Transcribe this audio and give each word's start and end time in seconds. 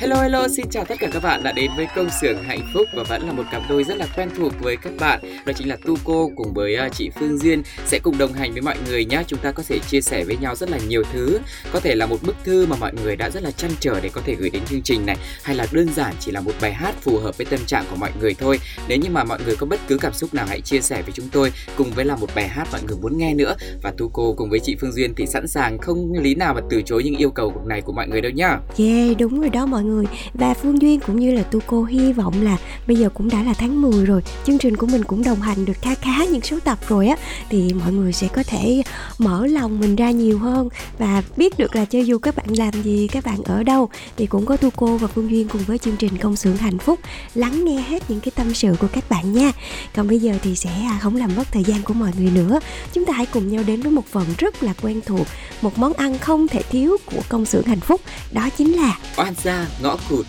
Hello 0.00 0.16
hello, 0.22 0.48
xin 0.48 0.66
chào 0.70 0.84
tất 0.84 0.94
cả 0.98 1.08
các 1.12 1.22
bạn 1.22 1.42
đã 1.42 1.52
đến 1.52 1.70
với 1.76 1.86
công 1.96 2.08
xưởng 2.20 2.42
hạnh 2.42 2.70
phúc 2.74 2.86
và 2.94 3.02
vẫn 3.02 3.26
là 3.26 3.32
một 3.32 3.42
cặp 3.52 3.62
đôi 3.68 3.84
rất 3.84 3.96
là 3.96 4.06
quen 4.16 4.28
thuộc 4.36 4.52
với 4.60 4.76
các 4.76 4.92
bạn. 5.00 5.20
Đó 5.46 5.52
chính 5.56 5.68
là 5.68 5.76
Tu 5.84 5.96
cô 6.04 6.30
cùng 6.36 6.54
với 6.54 6.76
à, 6.76 6.88
chị 6.88 7.10
Phương 7.10 7.38
Duyên 7.38 7.62
sẽ 7.86 7.98
cùng 7.98 8.18
đồng 8.18 8.32
hành 8.32 8.52
với 8.52 8.62
mọi 8.62 8.76
người 8.86 9.04
nhé. 9.04 9.22
Chúng 9.26 9.38
ta 9.38 9.52
có 9.52 9.62
thể 9.68 9.78
chia 9.78 10.00
sẻ 10.00 10.24
với 10.24 10.36
nhau 10.36 10.56
rất 10.56 10.70
là 10.70 10.78
nhiều 10.88 11.02
thứ. 11.12 11.38
Có 11.72 11.80
thể 11.80 11.94
là 11.94 12.06
một 12.06 12.16
bức 12.22 12.36
thư 12.44 12.66
mà 12.66 12.76
mọi 12.80 12.92
người 13.04 13.16
đã 13.16 13.30
rất 13.30 13.42
là 13.42 13.50
chăn 13.50 13.70
trở 13.80 14.00
để 14.00 14.10
có 14.12 14.20
thể 14.24 14.34
gửi 14.34 14.50
đến 14.50 14.62
chương 14.66 14.82
trình 14.82 15.06
này 15.06 15.16
hay 15.42 15.56
là 15.56 15.66
đơn 15.72 15.88
giản 15.94 16.14
chỉ 16.20 16.32
là 16.32 16.40
một 16.40 16.52
bài 16.60 16.72
hát 16.72 16.94
phù 17.00 17.18
hợp 17.18 17.38
với 17.38 17.46
tâm 17.46 17.60
trạng 17.66 17.84
của 17.90 17.96
mọi 17.96 18.10
người 18.20 18.34
thôi. 18.34 18.60
Nếu 18.88 18.98
như 18.98 19.10
mà 19.10 19.24
mọi 19.24 19.38
người 19.46 19.56
có 19.56 19.66
bất 19.66 19.80
cứ 19.88 19.98
cảm 19.98 20.12
xúc 20.12 20.34
nào 20.34 20.46
hãy 20.48 20.60
chia 20.60 20.80
sẻ 20.80 21.02
với 21.02 21.12
chúng 21.12 21.28
tôi 21.32 21.52
cùng 21.76 21.90
với 21.90 22.04
là 22.04 22.16
một 22.16 22.30
bài 22.34 22.48
hát 22.48 22.68
mọi 22.72 22.80
người 22.86 22.96
muốn 23.02 23.18
nghe 23.18 23.34
nữa 23.34 23.56
và 23.82 23.92
Tu 23.98 24.10
cô 24.12 24.34
cùng 24.36 24.50
với 24.50 24.60
chị 24.60 24.76
Phương 24.80 24.92
Duyên 24.92 25.14
thì 25.14 25.26
sẵn 25.26 25.48
sàng 25.48 25.78
không 25.78 26.12
lý 26.12 26.34
nào 26.34 26.54
mà 26.54 26.60
từ 26.70 26.82
chối 26.82 27.04
những 27.04 27.16
yêu 27.16 27.30
cầu 27.30 27.62
này 27.66 27.80
của 27.80 27.92
mọi 27.92 28.08
người 28.08 28.20
đâu 28.20 28.32
nhá. 28.32 28.58
Yeah, 28.78 29.18
đúng 29.18 29.40
rồi 29.40 29.50
đó 29.50 29.66
mọi 29.66 29.82
người 29.82 29.89
và 30.34 30.54
Phương 30.54 30.82
Duyên 30.82 31.00
cũng 31.00 31.20
như 31.20 31.32
là 31.32 31.42
Tu 31.42 31.60
Cô 31.66 31.84
hy 31.84 32.12
vọng 32.12 32.42
là 32.42 32.56
bây 32.86 32.96
giờ 32.96 33.08
cũng 33.14 33.28
đã 33.28 33.42
là 33.42 33.54
tháng 33.54 33.82
10 33.82 34.06
rồi 34.06 34.22
Chương 34.44 34.58
trình 34.58 34.76
của 34.76 34.86
mình 34.86 35.04
cũng 35.04 35.24
đồng 35.24 35.40
hành 35.40 35.64
được 35.64 35.76
khá 35.82 35.94
khá 35.94 36.24
những 36.24 36.42
số 36.42 36.60
tập 36.60 36.78
rồi 36.88 37.08
á. 37.08 37.16
Thì 37.50 37.72
mọi 37.72 37.92
người 37.92 38.12
sẽ 38.12 38.28
có 38.28 38.42
thể 38.42 38.82
mở 39.18 39.46
lòng 39.46 39.80
mình 39.80 39.96
ra 39.96 40.10
nhiều 40.10 40.38
hơn 40.38 40.68
Và 40.98 41.22
biết 41.36 41.58
được 41.58 41.76
là 41.76 41.84
cho 41.84 41.98
dù 41.98 42.18
các 42.18 42.36
bạn 42.36 42.46
làm 42.58 42.82
gì, 42.82 43.08
các 43.12 43.24
bạn 43.24 43.42
ở 43.44 43.62
đâu 43.62 43.88
Thì 44.16 44.26
cũng 44.26 44.46
có 44.46 44.56
Tu 44.56 44.70
Cô 44.70 44.96
và 44.96 45.08
Phương 45.08 45.30
Duyên 45.30 45.48
cùng 45.48 45.62
với 45.66 45.78
chương 45.78 45.96
trình 45.96 46.18
Công 46.18 46.36
xưởng 46.36 46.56
hạnh 46.56 46.78
phúc 46.78 46.98
Lắng 47.34 47.64
nghe 47.64 47.80
hết 47.88 48.02
những 48.08 48.20
cái 48.20 48.32
tâm 48.34 48.54
sự 48.54 48.74
của 48.80 48.88
các 48.92 49.10
bạn 49.10 49.32
nha. 49.32 49.52
Còn 49.94 50.08
bây 50.08 50.18
giờ 50.18 50.34
thì 50.42 50.56
sẽ 50.56 50.70
à, 50.70 50.98
không 51.02 51.16
làm 51.16 51.36
mất 51.36 51.52
thời 51.52 51.64
gian 51.64 51.82
của 51.82 51.94
mọi 51.94 52.10
người 52.18 52.30
nữa. 52.30 52.60
Chúng 52.92 53.04
ta 53.04 53.12
hãy 53.12 53.26
cùng 53.26 53.48
nhau 53.48 53.62
đến 53.66 53.80
với 53.82 53.92
một 53.92 54.06
phần 54.06 54.26
rất 54.38 54.62
là 54.62 54.72
quen 54.82 55.00
thuộc 55.06 55.26
Một 55.62 55.78
món 55.78 55.92
ăn 55.92 56.18
không 56.18 56.48
thể 56.48 56.62
thiếu 56.62 56.96
của 57.06 57.22
Công 57.28 57.44
xưởng 57.44 57.66
hạnh 57.66 57.80
phúc 57.80 58.00
Đó 58.32 58.48
chính 58.58 58.76
là 58.76 58.98
Oan 59.16 59.34
gia 59.42 59.66
ngõ 59.82 59.96
cụt. 60.08 60.26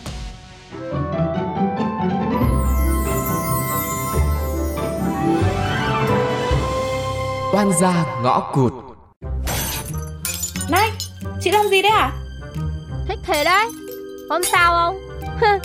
Oan 7.53 7.71
gia 7.81 8.05
ngõ 8.23 8.39
cụt. 8.53 8.73
Này, 10.69 10.91
chị 11.41 11.51
làm 11.51 11.67
gì 11.67 11.81
đấy 11.81 11.91
à? 11.91 12.11
Thích 13.07 13.19
thế 13.25 13.43
đấy. 13.43 13.67
Không 14.29 14.43
sao 14.51 14.73
không? 14.75 15.59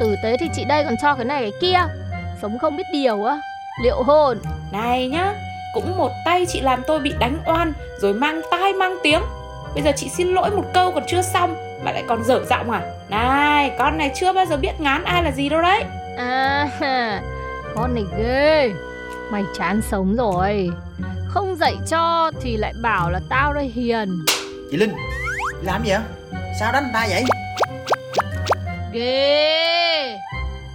Tử 0.00 0.14
tế 0.22 0.36
thì 0.40 0.46
chị 0.54 0.64
đây 0.68 0.84
còn 0.84 0.94
cho 1.02 1.14
cái 1.14 1.24
này 1.24 1.42
cái 1.42 1.60
kia. 1.60 1.78
Sống 2.42 2.58
không 2.58 2.76
biết 2.76 2.84
điều 2.92 3.24
á. 3.24 3.40
Liệu 3.82 4.02
hồn. 4.02 4.38
Này 4.72 5.08
nhá, 5.08 5.34
cũng 5.74 5.98
một 5.98 6.10
tay 6.24 6.46
chị 6.48 6.60
làm 6.60 6.82
tôi 6.86 7.00
bị 7.00 7.12
đánh 7.18 7.42
oan 7.46 7.72
rồi 8.00 8.12
mang 8.12 8.40
tai 8.50 8.72
mang 8.72 8.98
tiếng. 9.02 9.22
Bây 9.74 9.82
giờ 9.82 9.92
chị 9.96 10.08
xin 10.16 10.28
lỗi 10.28 10.50
một 10.50 10.64
câu 10.74 10.92
còn 10.92 11.04
chưa 11.06 11.22
xong 11.22 11.69
mà 11.84 11.92
lại 11.92 12.04
còn 12.08 12.24
dở 12.24 12.44
giọng 12.50 12.70
à? 12.70 12.82
Này, 13.08 13.72
con 13.78 13.98
này 13.98 14.10
chưa 14.14 14.32
bao 14.32 14.46
giờ 14.46 14.56
biết 14.56 14.80
ngán 14.80 15.04
ai 15.04 15.22
là 15.22 15.30
gì 15.30 15.48
đâu 15.48 15.62
đấy. 15.62 15.84
À 16.16 17.20
Con 17.74 17.94
này 17.94 18.04
ghê. 18.18 18.72
Mày 19.30 19.44
chán 19.58 19.80
sống 19.90 20.16
rồi. 20.16 20.70
Không 21.28 21.56
dạy 21.56 21.76
cho 21.90 22.30
thì 22.40 22.56
lại 22.56 22.72
bảo 22.82 23.10
là 23.10 23.20
tao 23.28 23.52
đây 23.52 23.72
hiền. 23.74 24.24
Chị 24.70 24.76
Linh 24.76 24.92
Làm 25.62 25.84
gì 25.84 25.90
vậy 25.90 26.00
Sao 26.60 26.72
đánh 26.72 26.82
người 26.82 26.92
ta 26.94 27.06
vậy? 27.10 27.24
Ghê. 28.92 30.18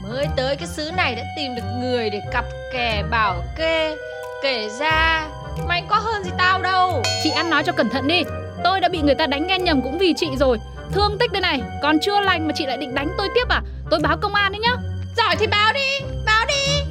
Mới 0.04 0.28
tới 0.36 0.56
cái 0.56 0.68
xứ 0.68 0.92
này 0.98 1.16
đã 1.16 1.24
tìm 1.38 1.56
được 1.56 1.64
người 1.82 2.10
để 2.10 2.22
cặp 2.32 2.46
kè 2.74 3.04
bảo 3.12 3.36
kê 3.58 3.96
Kể 4.44 4.70
ra. 4.80 5.28
Mày 5.68 5.84
có 5.90 5.96
hơn 5.96 6.24
gì 6.24 6.32
tao 6.38 6.62
đâu. 6.62 7.02
Chị 7.24 7.30
ăn 7.30 7.50
nói 7.50 7.64
cho 7.64 7.74
cẩn 7.74 7.90
thận 7.90 8.08
đi. 8.08 8.24
Tôi 8.64 8.80
đã 8.80 8.90
bị 8.90 9.02
người 9.02 9.16
ta 9.16 9.28
đánh 9.28 9.48
ghen 9.48 9.64
nhầm 9.64 9.82
cũng 9.82 9.98
vì 9.98 10.14
chị 10.18 10.28
rồi 10.40 10.60
Thương 10.96 11.18
tích 11.20 11.32
đây 11.32 11.42
này. 11.42 11.62
Còn 11.82 12.00
chưa 12.02 12.20
lành 12.20 12.48
mà 12.48 12.54
chị 12.56 12.66
lại 12.66 12.78
định 12.78 12.96
đánh 12.96 13.08
tôi 13.18 13.28
tiếp 13.36 13.50
à? 13.50 13.62
Tôi 13.90 14.00
báo 14.00 14.18
công 14.22 14.36
an 14.36 14.52
đấy 14.52 14.60
nhá. 14.60 14.76
Giỏi 15.18 15.36
thì 15.40 15.48
báo 15.48 15.74
đi 15.74 16.06
Báo 16.26 16.46
đi. 16.48 16.84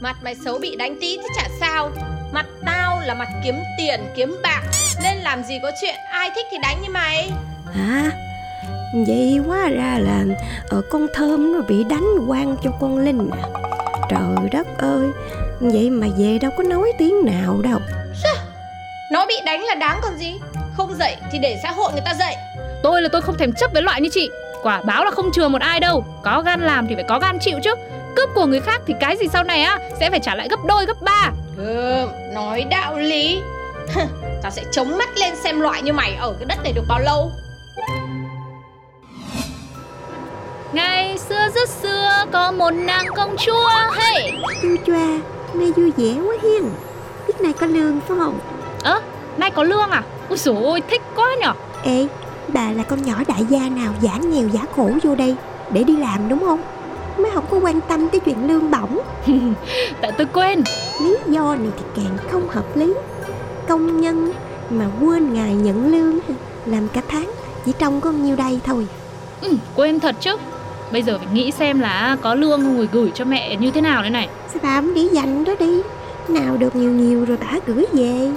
Mặt 0.00 0.16
mày 0.22 0.34
xấu 0.44 0.58
bị 0.58 0.76
đánh 0.76 0.96
tí 1.00 1.16
thì 1.16 1.28
chả 1.36 1.48
sao. 1.60 1.90
Mặt 2.32 2.46
tao 2.66 3.00
là 3.00 3.14
mặt 3.14 3.28
kiếm 3.44 3.54
tiền 3.78 4.00
kiếm 4.16 4.36
bạc. 4.42 4.62
Nên 5.02 5.18
làm 5.18 5.42
gì 5.42 5.58
có 5.62 5.70
chuyện 5.80 5.94
ai 6.10 6.30
thích 6.34 6.46
thì 6.50 6.56
đánh 6.62 6.82
như 6.82 6.88
mày. 6.90 7.30
Hả? 7.74 8.10
Vậy 9.06 9.40
hóa 9.46 9.68
ra 9.68 9.98
là 9.98 10.24
ở 10.68 10.82
con 10.90 11.06
thơm 11.14 11.52
nó 11.52 11.60
bị 11.68 11.84
đánh 11.84 12.06
quan 12.26 12.56
cho 12.64 12.70
con 12.80 12.98
Linh 12.98 13.30
à. 13.32 13.48
Trời 14.10 14.48
đất 14.52 14.66
ơi 14.78 15.08
Vậy 15.60 15.90
mà 15.90 16.06
về 16.18 16.38
đâu 16.38 16.50
có 16.56 16.62
nói 16.62 16.92
tiếng 16.98 17.24
nào 17.24 17.60
đâu. 17.62 17.78
Nó 19.12 19.26
bị 19.26 19.34
đánh 19.44 19.64
là 19.64 19.74
đáng 19.74 19.98
còn 20.02 20.18
gì. 20.18 20.34
Không 20.76 20.94
dậy 20.98 21.16
thì 21.32 21.38
để 21.38 21.60
xã 21.62 21.70
hội 21.70 21.92
người 21.92 22.02
ta 22.04 22.14
dậy 22.14 22.34
Tôi 22.82 23.02
là 23.02 23.08
tôi 23.12 23.20
không 23.20 23.38
thèm 23.38 23.52
chấp 23.52 23.72
với 23.72 23.82
loại 23.82 24.00
như 24.00 24.08
chị. 24.12 24.30
Quả 24.62 24.82
báo 24.84 25.04
là 25.04 25.10
không 25.10 25.32
chừa 25.32 25.48
một 25.48 25.60
ai 25.60 25.80
đâu. 25.80 26.04
Có 26.24 26.42
gan 26.46 26.60
làm 26.60 26.86
thì 26.88 26.94
phải 26.94 27.04
có 27.08 27.18
gan 27.18 27.38
chịu 27.38 27.58
chứ. 27.64 27.74
Cướp 28.16 28.28
của 28.34 28.46
người 28.46 28.60
khác 28.60 28.80
thì 28.86 28.94
cái 29.00 29.16
gì 29.16 29.28
sau 29.32 29.44
này 29.44 29.62
á 29.62 29.78
Sẽ 30.00 30.10
phải 30.10 30.20
trả 30.20 30.34
lại 30.34 30.48
gấp 30.50 30.64
đôi 30.64 30.86
gấp 30.86 31.02
ba. 31.02 31.30
Ừ, 31.56 32.06
nói 32.34 32.66
đạo 32.70 32.98
lý. 32.98 33.40
Tao 34.42 34.50
sẽ 34.50 34.62
chống 34.70 34.98
mắt 34.98 35.08
lên 35.16 35.36
xem 35.36 35.60
loại 35.60 35.82
như 35.82 35.92
mày 35.92 36.14
ở 36.14 36.34
cái 36.38 36.46
đất 36.46 36.58
này 36.62 36.72
được 36.72 36.84
bao 36.88 36.98
lâu. 36.98 37.30
Ngày 40.72 41.18
xưa 41.18 41.48
rất 41.54 41.68
xưa 41.68 42.24
có 42.32 42.52
một 42.52 42.70
nàng 42.70 43.06
công 43.16 43.36
chúa. 43.36 43.70
Hey! 43.96 44.32
Chu 44.62 44.68
choa, 44.86 45.18
nay 45.54 45.72
vui 45.76 45.92
vẻ 45.96 46.20
quá 46.26 46.34
hiền. 46.42 46.70
Biết 47.26 47.34
nay 47.40 47.52
có 47.60 47.66
lương 47.66 48.00
phải 48.00 48.16
không? 48.18 48.38
Ơ, 48.82 49.00
nay 49.36 49.50
có 49.50 49.62
lương 49.62 49.90
à? 49.90 50.02
Ôi 50.28 50.38
dồi 50.38 50.56
ôi, 50.62 50.82
thích 50.90 51.02
quá 51.16 51.26
nhở. 51.40 51.52
Ê, 51.84 52.06
bà 52.52 52.72
là 52.72 52.82
con 52.82 53.02
nhỏ 53.02 53.22
đại 53.28 53.44
gia 53.48 53.68
nào 53.68 53.92
giả 54.00 54.18
nghèo 54.32 54.48
giả 54.48 54.60
khổ 54.76 54.90
vô 55.02 55.14
đây 55.14 55.36
Để 55.72 55.84
đi 55.84 55.96
làm 55.96 56.28
đúng 56.28 56.40
không? 56.40 56.60
Mới 57.18 57.30
không 57.34 57.44
có 57.50 57.58
quan 57.62 57.80
tâm 57.80 58.08
tới 58.08 58.20
chuyện 58.20 58.48
lương 58.48 58.70
bổng? 58.70 58.98
Tại 60.00 60.12
tôi 60.18 60.26
quên. 60.32 60.62
Lý 61.02 61.16
do 61.26 61.54
này 61.54 61.70
thì 61.78 62.02
càng 62.02 62.16
không 62.30 62.48
hợp 62.48 62.76
lý. 62.76 62.94
Công 63.68 64.00
nhân 64.00 64.32
mà 64.70 64.86
quên 65.00 65.34
ngày 65.34 65.54
nhận 65.54 65.92
lương 65.92 66.18
Làm 66.66 66.88
cả 66.88 67.02
tháng 67.08 67.30
chỉ 67.64 67.72
trông 67.78 68.00
có 68.00 68.12
nhiêu 68.12 68.36
đây 68.36 68.60
thôi. 68.64 68.86
Ừ, 69.42 69.52
Quên 69.76 70.00
thật 70.00 70.16
chứ. 70.20 70.36
Bây 70.92 71.02
giờ 71.02 71.18
phải 71.18 71.26
nghĩ 71.32 71.50
xem 71.50 71.80
là 71.80 72.16
có 72.22 72.34
lương 72.34 72.76
rồi 72.76 72.88
gửi 72.92 73.10
cho 73.14 73.24
mẹ 73.24 73.56
như 73.56 73.70
thế 73.70 73.80
nào 73.80 74.02
đây 74.02 74.10
này. 74.10 74.28
Sao 74.48 74.60
bà 74.62 74.80
không 74.80 74.94
để 74.94 75.08
dành 75.12 75.44
đó 75.44 75.52
đi? 75.58 75.82
Nào 76.28 76.56
được 76.56 76.76
nhiều 76.76 76.90
nhiều 76.90 77.24
rồi 77.24 77.38
bà 77.40 77.58
gửi 77.66 77.86
về. 77.92 78.32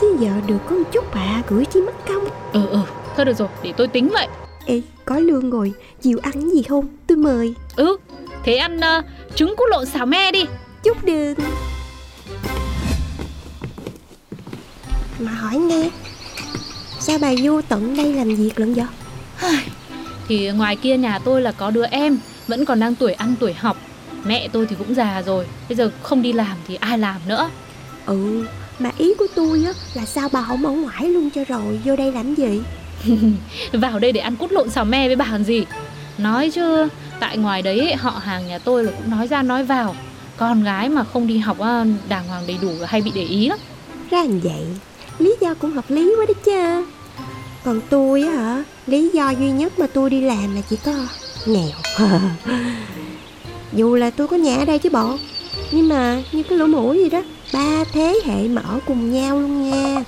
Chứ 0.00 0.16
giờ 0.18 0.30
được 0.46 0.58
có 0.68 0.76
một 0.76 0.84
chút 0.92 1.04
bà 1.14 1.42
gửi 1.48 1.64
chi 1.64 1.80
mất 1.80 1.92
công. 2.08 2.24
Ừ 2.52 2.68
ừ, 2.70 2.78
thôi 3.16 3.24
được 3.24 3.36
rồi, 3.36 3.48
để 3.62 3.72
tôi 3.76 3.88
tính 3.88 4.08
vậy 4.12 4.26
Ê, 4.66 4.80
có 5.04 5.18
lương 5.18 5.50
rồi, 5.50 5.72
chiều 6.02 6.18
ăn 6.22 6.50
gì 6.50 6.62
không? 6.62 6.88
Tôi 7.06 7.18
mời 7.18 7.54
Ừ, 7.76 7.96
thế 8.44 8.56
ăn 8.56 8.76
uh, 8.76 9.04
trứng 9.34 9.54
cút 9.56 9.68
lộn 9.70 9.86
xào 9.86 10.06
me 10.06 10.32
đi 10.32 10.44
Chút 10.84 11.04
đường 11.04 11.34
Mà 15.18 15.32
hỏi 15.32 15.56
nghe 15.56 15.90
Sao 17.00 17.18
bà 17.20 17.32
vô 17.42 17.62
tận 17.62 17.96
đây 17.96 18.12
làm 18.12 18.34
việc 18.34 18.60
lận 18.60 18.74
vậy? 18.74 18.86
Thì 20.28 20.50
ngoài 20.50 20.76
kia 20.76 20.96
nhà 20.96 21.18
tôi 21.18 21.42
là 21.42 21.52
có 21.52 21.70
đứa 21.70 21.84
em 21.84 22.18
Vẫn 22.46 22.64
còn 22.64 22.80
đang 22.80 22.94
tuổi 22.94 23.12
ăn 23.12 23.34
tuổi 23.40 23.52
học 23.52 23.76
Mẹ 24.24 24.48
tôi 24.52 24.66
thì 24.66 24.76
cũng 24.78 24.94
già 24.94 25.22
rồi 25.26 25.46
Bây 25.68 25.76
giờ 25.76 25.90
không 26.02 26.22
đi 26.22 26.32
làm 26.32 26.56
thì 26.66 26.74
ai 26.74 26.98
làm 26.98 27.20
nữa 27.26 27.50
Ừ, 28.06 28.44
mà 28.78 28.90
ý 28.98 29.14
của 29.14 29.26
tôi 29.34 29.62
á 29.66 29.72
là 29.94 30.04
sao 30.06 30.28
bà 30.32 30.42
không 30.42 30.66
ở 30.66 30.72
ngoài 30.72 31.08
luôn 31.08 31.30
cho 31.34 31.44
rồi 31.48 31.80
Vô 31.84 31.96
đây 31.96 32.12
làm 32.12 32.34
gì? 32.34 32.62
Vào 33.72 33.98
đây 33.98 34.12
để 34.12 34.20
ăn 34.20 34.36
cút 34.36 34.52
lộn 34.52 34.70
xào 34.70 34.84
me 34.84 35.06
với 35.06 35.16
bà 35.16 35.26
còn 35.30 35.44
gì. 35.44 35.64
Nói 36.18 36.50
chứ, 36.50 36.88
Tại 37.22 37.36
ngoài 37.36 37.62
đấy 37.62 37.94
họ 37.94 38.10
hàng 38.10 38.46
nhà 38.46 38.58
tôi 38.58 38.84
là 38.84 38.92
cũng 38.92 39.10
nói 39.10 39.26
ra 39.26 39.42
nói 39.42 39.64
vào. 39.64 39.94
Con 40.36 40.64
gái 40.64 40.88
mà 40.88 41.04
không 41.04 41.26
đi 41.26 41.38
học 41.38 41.58
ờ, 41.58 41.84
đàng 42.08 42.28
hoàng 42.28 42.44
đầy 42.46 42.58
đủ 42.62 42.68
là 42.80 42.86
hay 42.86 43.00
bị 43.00 43.10
để 43.14 43.22
ý 43.22 43.48
lắm. 43.48 43.58
Ra 44.10 44.24
như 44.24 44.40
vậy, 44.42 44.66
Lý 45.18 45.36
do 45.40 45.54
cũng 45.54 45.72
hợp 45.72 45.84
lý 45.88 46.14
quá 46.18 46.26
đó 46.28 46.34
chứ. 46.44 46.84
Còn 47.64 47.80
tôi 47.90 48.22
á 48.22 48.32
hả, 48.32 48.64
Lý 48.86 49.10
do 49.14 49.30
duy 49.30 49.50
nhất 49.50 49.78
mà 49.78 49.86
tôi 49.94 50.10
đi 50.10 50.20
làm 50.20 50.54
là 50.54 50.60
chỉ 50.70 50.76
có 50.76 50.92
nghèo. 51.46 52.08
Dù 53.72 53.94
là 53.94 54.10
tôi 54.10 54.28
có 54.28 54.36
nhà 54.36 54.56
ở 54.56 54.64
đây 54.64 54.78
chứ 54.78 54.90
bộ, 54.90 55.16
Nhưng 55.70 55.88
mà 55.88 56.22
như 56.32 56.42
cái 56.42 56.58
lỗ 56.58 56.66
mũi 56.66 56.98
gì 56.98 57.10
đó, 57.10 57.22
Ba 57.52 57.84
thế 57.92 58.20
hệ 58.24 58.48
mà 58.48 58.62
ở 58.62 58.78
cùng 58.86 59.12
nhau 59.12 59.40
luôn 59.40 59.70
nha. 59.70 60.04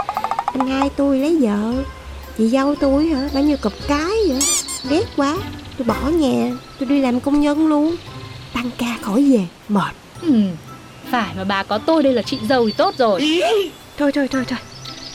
Anh 0.47 0.69
hai 0.69 0.91
tôi 0.97 1.19
lấy 1.19 1.39
vợ 1.41 1.73
Chị 2.39 2.49
dâu 2.49 2.75
tôi 2.75 3.07
hả? 3.07 3.29
Bao 3.35 3.43
nhiêu 3.43 3.57
cặp 3.57 3.73
cái 3.89 4.11
vậy. 4.29 4.39
Ghét 4.91 5.05
quá. 5.17 5.37
Tôi 5.79 5.87
bỏ 5.87 6.09
nhà. 6.09 6.53
Tôi 6.79 6.89
đi 6.89 7.01
làm 7.01 7.21
công 7.21 7.41
nhân 7.41 7.67
luôn. 7.67 7.97
Tăng 8.55 8.71
ca 8.79 8.97
khỏi 9.03 9.23
về. 9.23 9.47
Mệt. 9.69 9.95
Ừ, 10.23 10.35
Phải 11.11 11.35
mà 11.37 11.45
bà 11.45 11.63
có 11.63 11.79
tôi 11.79 12.03
đây 12.03 12.13
là 12.13 12.23
chị 12.23 12.39
dâu 12.49 12.67
thì 12.67 12.73
tốt 12.73 12.95
rồi. 12.99 13.41
Thôi 13.99 14.13
thôi 14.13 14.29
thôi 14.29 14.45
thôi. 14.49 14.59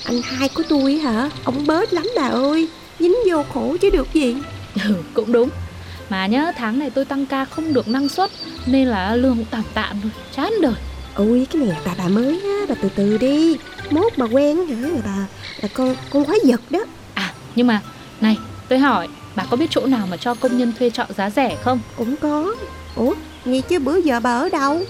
Anh 0.04 0.22
hai 0.22 0.50
của 0.50 0.64
tôi 0.70 0.94
hả? 0.94 1.30
Ông 1.44 1.68
bớt 1.68 1.94
lắm 1.94 2.08
bà 2.16 2.28
ơi. 2.28 2.68
Dính 3.00 3.16
vô 3.30 3.44
khổ 3.54 3.76
chứ 3.82 3.90
được 3.90 4.08
gì. 4.14 4.36
Ừ 4.84 4.96
cũng 5.14 5.32
đúng. 5.32 5.50
Mà 6.10 6.28
nhá 6.28 6.52
tháng 6.58 6.80
này 6.80 6.90
tôi 6.90 7.06
tăng 7.06 7.26
ca 7.26 7.46
không 7.46 7.74
được 7.74 7.88
năng 7.88 8.10
suất 8.10 8.32
Nên 8.66 8.88
là 8.88 9.16
lương 9.16 9.36
cũng 9.36 9.46
tạm 9.52 9.64
tạm 9.74 10.02
thôi. 10.02 10.12
Chán 10.36 10.54
đời. 10.62 10.74
Ôi 11.16 11.48
cái 11.52 11.62
này 11.62 11.78
bà 11.86 11.92
bà 11.98 12.08
mới 12.08 12.42
á. 12.44 12.66
Bà 12.70 12.76
từ 12.82 12.90
từ 12.96 13.18
đi. 13.18 13.56
Mốt 13.90 14.14
bà 14.18 14.26
quen 14.26 14.68
hả? 14.68 14.88
Là 14.88 15.02
bà 15.06 15.28
là 15.62 15.70
con 15.74 15.96
con 16.10 16.26
quái 16.26 16.40
vật 16.44 16.62
đó 16.70 16.80
nhưng 17.60 17.68
mà 17.68 17.82
Này 18.22 18.38
tôi 18.70 18.80
hỏi 18.80 19.08
Bà 19.36 19.46
có 19.50 19.58
biết 19.58 19.68
chỗ 19.70 19.86
nào 19.86 20.08
mà 20.12 20.18
cho 20.18 20.34
công 20.34 20.58
nhân 20.58 20.74
thuê 20.80 20.90
trọ 20.90 21.06
giá 21.18 21.30
rẻ 21.30 21.58
không? 21.64 21.80
Cũng 21.98 22.16
có. 22.16 22.56
Ủa 22.96 23.14
vậy 23.46 23.62
chứ 23.62 23.80
bữa 23.80 23.98
giờ 23.98 24.20
bà 24.20 24.34
ở 24.34 24.50
đâu? 24.50 24.82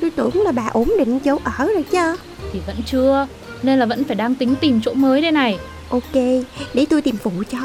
Tôi 0.00 0.10
tưởng 0.10 0.42
là 0.42 0.52
bà 0.52 0.66
ổn 0.72 0.92
định 0.98 1.20
chỗ 1.20 1.38
ở 1.44 1.66
rồi 1.66 1.84
chứ. 1.90 2.16
Thì 2.52 2.60
vẫn 2.66 2.76
chưa 2.86 3.26
Nên 3.62 3.78
là 3.78 3.86
vẫn 3.86 4.04
phải 4.04 4.16
đang 4.16 4.34
tính 4.34 4.54
tìm 4.60 4.80
chỗ 4.84 4.94
mới 4.94 5.22
đây 5.22 5.32
này. 5.32 5.58
Ok 5.88 6.14
để 6.74 6.86
tôi 6.90 7.02
tìm 7.02 7.16
phụ 7.16 7.30
cho. 7.50 7.58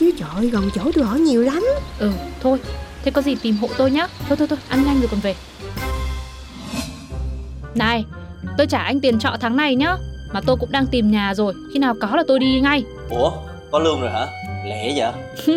Chứ 0.00 0.10
trời 0.18 0.28
ơi, 0.36 0.50
gần 0.50 0.70
chỗ 0.74 0.82
tôi 0.94 1.04
ở 1.04 1.16
nhiều 1.16 1.42
lắm. 1.42 1.64
Ừ 1.98 2.10
thôi 2.42 2.58
Thế 3.04 3.10
có 3.10 3.22
gì 3.22 3.36
tìm 3.42 3.56
hộ 3.60 3.68
tôi 3.76 3.90
nhá. 3.90 4.06
Thôi 4.28 4.36
thôi 4.36 4.46
thôi 4.48 4.58
ăn 4.68 4.84
nhanh 4.84 4.98
rồi 5.00 5.08
còn 5.10 5.20
về. 5.20 5.34
Này 7.74 8.04
Tôi 8.58 8.66
trả 8.66 8.78
anh 8.78 9.00
tiền 9.00 9.18
trọ 9.18 9.30
tháng 9.40 9.56
này 9.56 9.76
nhá. 9.76 9.96
Mà 10.32 10.40
tôi 10.46 10.56
cũng 10.60 10.72
đang 10.72 10.86
tìm 10.86 11.10
nhà 11.10 11.34
rồi 11.34 11.54
Khi 11.72 11.78
nào 11.78 11.94
có 12.00 12.16
là 12.16 12.22
tôi 12.28 12.38
đi 12.38 12.60
ngay. 12.60 12.84
Ủa 13.10 13.32
có 13.72 13.78
lương 13.78 14.00
rồi 14.00 14.10
hả? 14.10 14.26
Lẹ 14.64 14.92
vậy? 14.96 15.12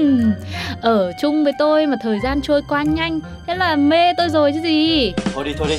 Ở 0.81 1.11
chung 1.21 1.43
với 1.43 1.53
tôi 1.59 1.85
mà 1.85 1.95
thời 2.01 2.19
gian 2.23 2.41
trôi 2.41 2.61
qua 2.69 2.83
nhanh 2.83 3.19
Thế 3.47 3.55
là 3.55 3.75
mê 3.75 4.13
tôi 4.17 4.29
rồi 4.29 4.51
chứ 4.53 4.59
gì. 4.61 5.13
Thôi 5.33 5.43
đi 5.43 5.53
thôi 5.57 5.67
đi. 5.69 5.77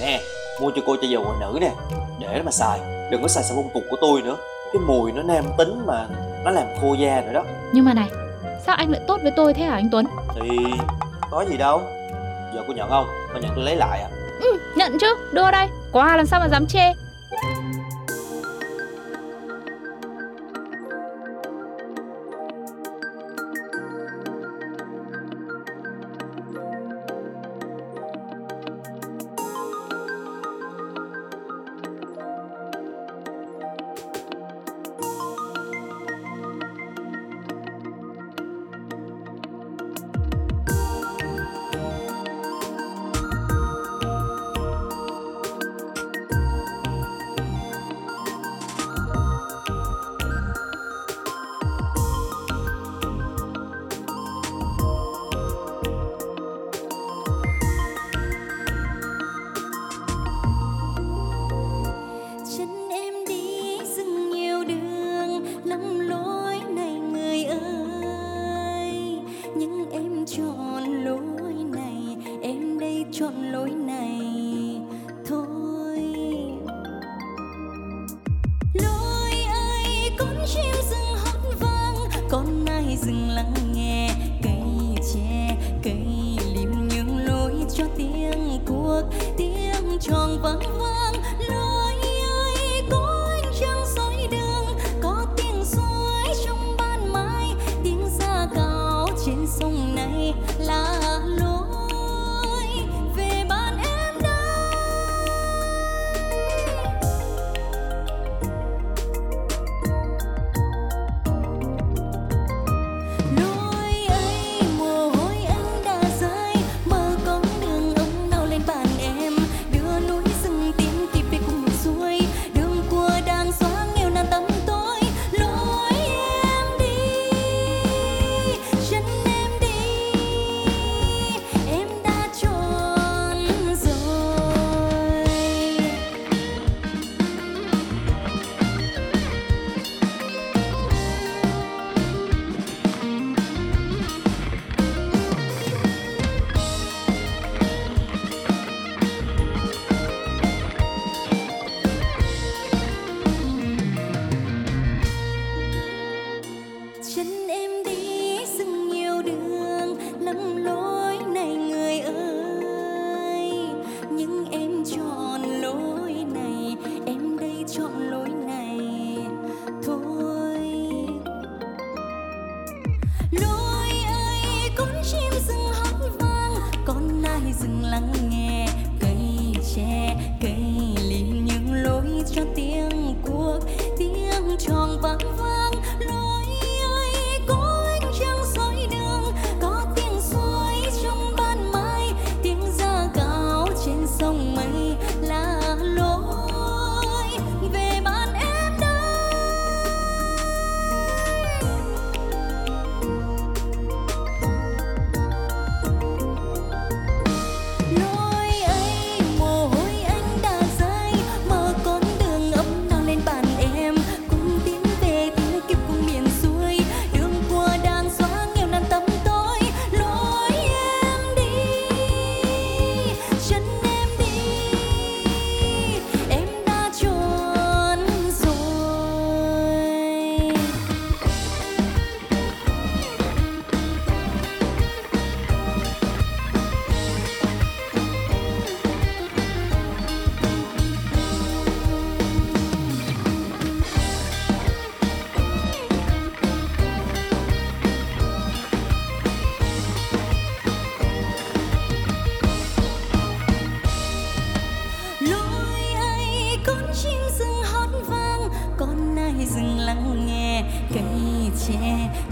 Nè 0.00 0.20
mua 0.60 0.70
cho 0.76 0.82
cô 0.86 0.96
chai 1.00 1.10
dầu 1.10 1.22
ngoại 1.24 1.36
nữ 1.40 1.58
nè. 1.60 1.70
Để 2.20 2.42
mà 2.44 2.50
xài. 2.50 2.80
Đừng 3.10 3.22
có 3.22 3.28
xài 3.28 3.44
xà 3.44 3.54
bông 3.54 3.70
cục 3.74 3.82
của 3.90 3.96
tôi 4.00 4.22
nữa. 4.22 4.36
Cái 4.72 4.82
mùi 4.86 5.12
nó 5.12 5.22
nam 5.22 5.44
tính 5.58 5.86
mà 5.86 6.06
Nó 6.44 6.50
làm 6.50 6.66
khô 6.80 6.94
da 6.94 7.20
rồi 7.20 7.34
đó. 7.34 7.44
Nhưng 7.72 7.84
mà 7.84 7.94
này 7.94 8.08
Sao 8.66 8.76
anh 8.76 8.90
lại 8.90 9.00
tốt 9.06 9.20
với 9.22 9.32
tôi 9.36 9.54
thế 9.54 9.64
hả 9.64 9.74
anh 9.74 9.88
Tuấn? 9.90 10.06
Thì 10.34 10.48
có 11.30 11.44
gì 11.50 11.56
đâu. 11.56 11.82
Giờ 12.54 12.62
cô 12.68 12.72
nhận 12.72 12.88
không? 12.88 13.06
Cô 13.34 13.40
nhận 13.40 13.50
tôi 13.56 13.64
lấy 13.64 13.76
lại 13.76 14.00
à? 14.00 14.08
Ừ 14.40 14.58
nhận 14.76 14.98
chứ. 14.98 15.14
Đưa 15.32 15.50
đây. 15.50 15.66
Qua 15.92 16.16
làm 16.16 16.26
sao 16.26 16.40
mà 16.40 16.48
dám 16.48 16.66
chê 16.66 16.92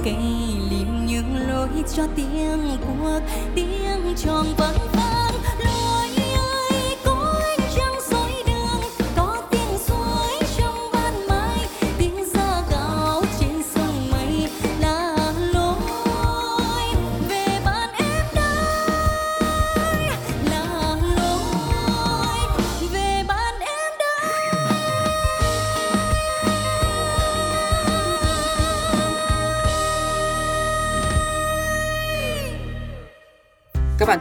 cây 0.04 0.14
liềm 0.70 1.06
những 1.06 1.48
lối 1.48 1.68
cho 1.96 2.02
tiếng 2.16 2.60
cuộc 2.86 3.20
tiếng 3.54 4.14
tròn 4.16 4.46
vắng 4.58 4.93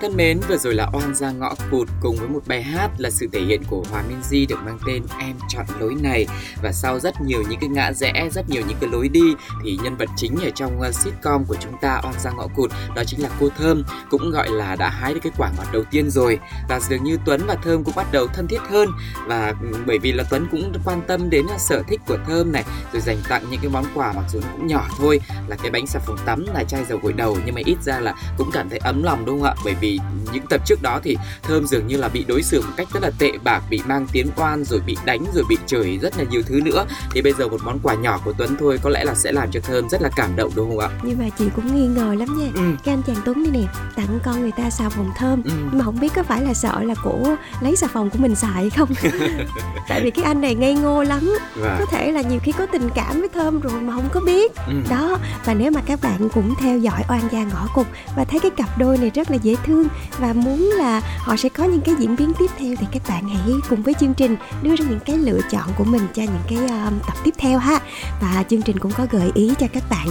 thân 0.03 0.17
mến, 0.17 0.39
vừa 0.49 0.57
rồi 0.57 0.73
là 0.73 0.89
Oan 0.93 1.15
ra 1.15 1.31
ngõ 1.31 1.55
cụt 1.71 1.87
cùng 2.01 2.15
với 2.15 2.27
một 2.27 2.41
bài 2.47 2.63
hát 2.63 2.89
là 2.97 3.09
sự 3.09 3.27
thể 3.33 3.41
hiện 3.41 3.61
của 3.69 3.83
Hòa 3.91 4.03
Minzy 4.09 4.45
được 4.49 4.59
mang 4.65 4.77
tên 4.87 5.03
Em 5.19 5.35
chọn 5.49 5.65
lối 5.79 5.95
này. 6.01 6.27
Và 6.63 6.71
sau 6.71 6.99
rất 6.99 7.21
nhiều 7.21 7.43
những 7.49 7.59
cái 7.59 7.69
ngã 7.69 7.91
rẽ, 7.93 8.29
rất 8.31 8.49
nhiều 8.49 8.63
những 8.67 8.77
cái 8.81 8.89
lối 8.89 9.09
đi 9.09 9.33
thì 9.63 9.77
nhân 9.83 9.95
vật 9.95 10.09
chính 10.15 10.35
ở 10.43 10.49
trong 10.55 10.81
ờ, 10.81 10.91
sitcom 10.91 11.45
của 11.45 11.55
chúng 11.59 11.77
ta 11.81 12.01
Oan 12.03 12.13
ra 12.19 12.31
ngõ 12.31 12.47
cụt 12.55 12.71
đó 12.95 13.03
chính 13.07 13.21
là 13.23 13.29
cô 13.39 13.49
Thơm 13.57 13.83
cũng 14.09 14.31
gọi 14.31 14.49
là 14.49 14.75
đã 14.75 14.89
hái 14.89 15.13
được 15.13 15.19
cái 15.23 15.31
quả 15.37 15.51
ngọt 15.57 15.65
đầu 15.73 15.83
tiên 15.91 16.09
rồi. 16.09 16.39
Và 16.69 16.79
dường 16.79 17.03
như 17.03 17.17
Tuấn 17.25 17.41
và 17.47 17.55
Thơm 17.63 17.83
cũng 17.83 17.95
bắt 17.95 18.07
đầu 18.11 18.27
thân 18.27 18.47
thiết 18.47 18.61
hơn. 18.69 18.89
Và 19.27 19.53
ừ, 19.61 19.77
bởi 19.85 19.99
vì 19.99 20.11
là 20.11 20.23
Tuấn 20.29 20.47
cũng 20.51 20.73
quan 20.85 21.01
tâm 21.07 21.29
đến 21.29 21.45
ờ, 21.49 21.57
sở 21.57 21.83
thích 21.87 22.01
của 22.07 22.17
Thơm 22.27 22.51
này 22.51 22.63
rồi 22.93 23.01
dành 23.01 23.17
tặng 23.29 23.43
những 23.51 23.59
cái 23.61 23.71
món 23.71 23.85
quà 23.95 24.13
mặc 24.13 24.23
dù 24.29 24.39
nó 24.39 24.47
cũng 24.57 24.67
nhỏ 24.67 24.87
thôi 24.97 25.19
là 25.47 25.55
cái 25.55 25.71
bánh 25.71 25.87
xà 25.87 25.99
phòng 25.99 26.17
tắm 26.25 26.45
là 26.53 26.63
chai 26.63 26.85
dầu 26.85 26.99
gội 27.03 27.13
đầu 27.13 27.37
nhưng 27.45 27.55
mà 27.55 27.61
ít 27.65 27.77
ra 27.83 27.99
là 27.99 28.15
cũng 28.37 28.49
cảm 28.53 28.69
thấy 28.69 28.79
ấm 28.79 29.03
lòng 29.03 29.25
đúng 29.25 29.41
không 29.41 29.49
ạ? 29.49 29.55
Bởi 29.65 29.73
vì 29.81 29.92
những 30.33 30.45
tập 30.49 30.61
trước 30.65 30.81
đó 30.81 30.99
thì 31.03 31.17
thơm 31.43 31.67
dường 31.67 31.87
như 31.87 31.97
là 31.97 32.07
bị 32.07 32.25
đối 32.27 32.43
xử 32.43 32.61
một 32.61 32.73
cách 32.77 32.87
rất 32.93 33.03
là 33.03 33.11
tệ 33.19 33.31
bạc 33.43 33.63
bị 33.69 33.81
mang 33.87 34.07
tiếng 34.11 34.27
oan 34.35 34.63
rồi 34.63 34.79
bị 34.85 34.97
đánh 35.05 35.25
rồi 35.33 35.43
bị 35.49 35.57
chửi 35.67 35.97
rất 36.01 36.17
là 36.17 36.23
nhiều 36.23 36.41
thứ 36.45 36.61
nữa. 36.65 36.85
Thì 37.11 37.21
bây 37.21 37.33
giờ 37.33 37.47
một 37.47 37.61
món 37.63 37.79
quà 37.83 37.93
nhỏ 37.95 38.19
của 38.25 38.33
tuấn 38.37 38.55
thôi 38.59 38.79
có 38.83 38.89
lẽ 38.89 39.03
là 39.03 39.15
sẽ 39.15 39.31
làm 39.31 39.51
cho 39.51 39.59
thơm 39.59 39.89
rất 39.89 40.01
là 40.01 40.09
cảm 40.15 40.35
động 40.35 40.51
đúng 40.55 40.69
không 40.69 40.79
ạ? 40.79 40.89
Nhưng 41.03 41.19
mà 41.19 41.29
chị 41.39 41.45
cũng 41.55 41.75
nghi 41.75 41.87
ngờ 41.87 42.15
lắm 42.19 42.37
nha. 42.39 42.47
Ừ. 42.53 42.61
cái 42.83 42.93
anh 42.93 43.01
chàng 43.03 43.15
tuấn 43.25 43.43
này 43.43 43.51
nè 43.61 43.67
tặng 43.95 44.19
con 44.23 44.41
người 44.41 44.51
ta 44.51 44.69
xà 44.69 44.89
phòng 44.89 45.11
thơm. 45.17 45.43
Ừ. 45.43 45.51
nhưng 45.55 45.77
mà 45.77 45.85
không 45.85 45.99
biết 45.99 46.13
có 46.15 46.23
phải 46.23 46.41
là 46.41 46.53
sợ 46.53 46.83
là 46.83 46.95
cổ 47.03 47.35
lấy 47.61 47.75
xà 47.75 47.87
phòng 47.87 48.09
của 48.09 48.19
mình 48.19 48.35
xài 48.35 48.51
hay 48.51 48.69
không? 48.69 48.89
Tại 49.89 50.01
vì 50.03 50.11
cái 50.11 50.25
anh 50.25 50.41
này 50.41 50.55
ngây 50.55 50.75
ngô 50.75 51.03
lắm. 51.03 51.33
Và 51.55 51.75
có 51.79 51.85
thể 51.85 52.11
là 52.11 52.21
nhiều 52.21 52.39
khi 52.43 52.51
có 52.51 52.65
tình 52.65 52.89
cảm 52.95 53.19
với 53.19 53.29
thơm 53.29 53.59
rồi 53.59 53.81
mà 53.81 53.93
không 53.93 54.09
có 54.11 54.19
biết. 54.19 54.51
Ừ. 54.67 54.73
đó 54.89 55.17
và 55.45 55.53
nếu 55.53 55.71
mà 55.71 55.81
các 55.85 55.99
bạn 56.01 56.29
cũng 56.29 56.55
theo 56.59 56.77
dõi 56.77 57.03
oan 57.09 57.21
gia 57.31 57.43
ngõ 57.43 57.67
cục 57.73 57.87
và 58.15 58.25
thấy 58.25 58.39
cái 58.39 58.51
cặp 58.51 58.77
đôi 58.77 58.97
này 58.97 59.11
rất 59.13 59.31
là 59.31 59.37
dễ 59.37 59.55
thương 59.65 59.82
và 60.19 60.33
muốn 60.33 60.69
là 60.77 61.01
họ 61.17 61.35
sẽ 61.35 61.49
có 61.49 61.63
những 61.63 61.81
cái 61.81 61.95
diễn 61.99 62.15
biến 62.15 62.33
tiếp 62.39 62.51
theo 62.57 62.75
thì 62.79 62.87
các 62.91 63.01
bạn 63.09 63.29
hãy 63.29 63.53
cùng 63.69 63.83
với 63.83 63.93
chương 63.93 64.13
trình 64.13 64.35
đưa 64.61 64.75
ra 64.75 64.85
những 64.89 64.99
cái 65.05 65.17
lựa 65.17 65.39
chọn 65.51 65.69
của 65.77 65.83
mình 65.83 66.07
cho 66.13 66.23
những 66.23 66.43
cái 66.47 66.57
um, 66.57 66.99
tập 67.07 67.13
tiếp 67.23 67.33
theo 67.37 67.59
ha. 67.59 67.79
Và 68.21 68.43
chương 68.49 68.61
trình 68.61 68.79
cũng 68.79 68.91
có 68.91 69.07
gợi 69.11 69.31
ý 69.35 69.53
cho 69.59 69.67
các 69.73 69.83
bạn 69.89 70.07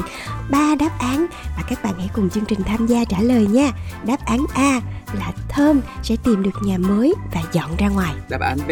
ba 0.50 0.74
đáp 0.74 0.98
án 0.98 1.26
và 1.56 1.62
các 1.68 1.82
bạn 1.82 1.94
hãy 1.98 2.08
cùng 2.14 2.30
chương 2.30 2.44
trình 2.44 2.62
tham 2.62 2.86
gia 2.86 3.04
trả 3.04 3.20
lời 3.20 3.46
nha. 3.46 3.72
Đáp 4.04 4.24
án 4.24 4.46
A 4.54 4.80
là 5.18 5.32
thơm 5.48 5.80
sẽ 6.02 6.16
tìm 6.24 6.42
được 6.42 6.62
nhà 6.62 6.78
mới 6.78 7.14
và 7.34 7.42
dọn 7.52 7.70
ra 7.78 7.88
ngoài 7.88 8.14
đáp 8.28 8.40
án 8.40 8.58
B 8.68 8.70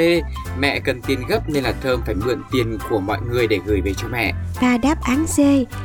mẹ 0.59 0.81
cần 0.81 1.01
tiền 1.07 1.21
gấp 1.29 1.49
nên 1.49 1.65
là 1.65 1.73
thơm 1.83 2.01
phải 2.07 2.15
mượn 2.15 2.43
tiền 2.51 2.79
của 2.91 3.01
mọi 3.01 3.19
người 3.31 3.47
để 3.47 3.61
gửi 3.67 3.81
về 3.81 3.95
cho 3.97 4.09
mẹ 4.09 4.33
Và 4.61 4.79
đáp 4.79 5.03
án 5.03 5.27
C 5.27 5.39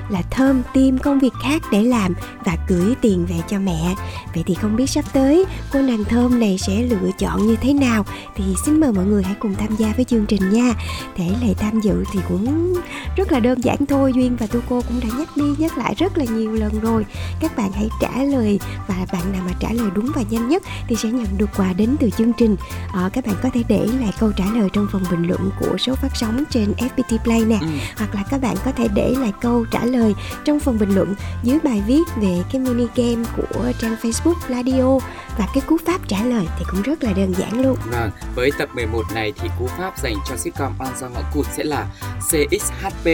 là 0.09 0.21
Thơm 0.31 0.62
tìm 0.74 0.97
công 1.00 1.19
việc 1.19 1.33
khác 1.43 1.62
để 1.71 1.83
làm 1.83 2.13
và 2.45 2.57
gửi 2.67 2.95
tiền 3.01 3.25
về 3.25 3.35
cho 3.47 3.59
mẹ. 3.59 3.95
Vậy 4.33 4.43
thì 4.47 4.55
không 4.55 4.75
biết 4.75 4.89
sắp 4.89 5.05
tới 5.13 5.45
cô 5.74 5.81
nàng 5.81 6.03
Thơm 6.03 6.39
này 6.39 6.57
sẽ 6.57 6.81
lựa 6.81 7.12
chọn 7.17 7.47
như 7.47 7.55
thế 7.55 7.74
nào 7.74 8.05
thì 8.35 8.43
xin 8.65 8.79
mời 8.79 8.91
mọi 8.91 9.05
người 9.05 9.24
hãy 9.24 9.35
cùng 9.39 9.55
tham 9.55 9.75
gia 9.77 9.93
với 9.95 10.05
chương 10.05 10.25
trình 10.25 10.50
nha. 10.50 10.74
Thể 11.15 11.31
lệ 11.41 11.53
tham 11.57 11.79
dự 11.81 12.03
thì 12.13 12.19
cũng 12.29 12.74
rất 13.15 13.31
là 13.31 13.39
đơn 13.39 13.62
giản 13.63 13.85
thôi. 13.85 14.12
Duyên 14.15 14.35
và 14.39 14.47
Tu 14.47 14.59
cô 14.69 14.81
cũng 14.88 15.00
đã 15.00 15.09
nhắc 15.17 15.38
đi 15.38 15.43
nhắc 15.57 15.77
lại 15.77 15.95
rất 15.97 16.17
là 16.17 16.25
nhiều 16.25 16.51
lần 16.51 16.79
rồi. 16.79 17.05
Các 17.39 17.57
bạn 17.57 17.71
hãy 17.71 17.89
trả 18.01 18.24
lời 18.24 18.59
và 18.88 18.95
bạn 19.13 19.31
nào 19.31 19.41
mà 19.45 19.51
trả 19.59 19.71
lời 19.71 19.89
đúng 19.95 20.12
và 20.15 20.21
nhanh 20.29 20.44
nhất 20.49 20.63
thì 20.87 20.95
sẽ 20.95 21.09
nhận 21.09 21.37
được 21.37 21.49
quà 21.57 21.73
đến 21.73 21.95
từ 21.99 22.09
chương 22.09 22.33
trình. 22.33 22.55
Ờ, 22.93 23.09
các 23.13 23.25
bạn 23.25 23.35
có 23.43 23.49
thể 23.53 23.63
để 23.67 23.87
lại 23.99 24.13
câu 24.19 24.31
trả 24.31 24.45
lời 24.45 24.69
trong 24.73 24.87
phần 24.91 25.03
bình 25.11 25.27
luận 25.27 25.49
của 25.59 25.77
số 25.77 25.95
phát 25.95 26.11
sóng 26.15 26.43
trên 26.49 26.73
FPT 26.77 27.17
Play 27.23 27.45
nè 27.45 27.57
ừ. 27.61 27.67
hoặc 27.97 28.15
là 28.15 28.23
các 28.29 28.41
bạn 28.41 28.55
có 28.65 28.71
thể 28.71 28.87
để 28.93 29.15
lại 29.19 29.31
câu 29.41 29.65
trả 29.71 29.85
lời 29.85 30.13
trong 30.45 30.59
phần 30.59 30.79
bình 30.79 30.95
luận 30.95 31.15
dưới 31.43 31.59
bài 31.63 31.83
viết 31.87 32.03
về 32.15 32.43
cái 32.51 32.61
mini 32.61 32.85
game 32.95 33.29
của 33.37 33.71
trang 33.81 33.95
Facebook 34.01 34.35
Radio 34.49 34.99
và 35.37 35.47
cái 35.53 35.63
cú 35.67 35.77
pháp 35.85 36.07
trả 36.07 36.23
lời 36.23 36.47
thì 36.59 36.65
cũng 36.71 36.81
rất 36.81 37.03
là 37.03 37.13
đơn 37.13 37.33
giản 37.37 37.61
luôn. 37.61 37.77
Vâng, 37.85 38.11
với 38.35 38.51
tập 38.57 38.69
11 38.73 39.03
này 39.13 39.33
thì 39.39 39.49
cú 39.59 39.67
pháp 39.67 39.97
dành 39.97 40.15
cho 40.29 40.37
sitcom 40.37 40.73
Oan 40.79 40.97
ra 40.97 41.07
ngõ 41.07 41.21
cụt 41.33 41.45
sẽ 41.57 41.63
là 41.63 41.87
CXHP 42.19 43.09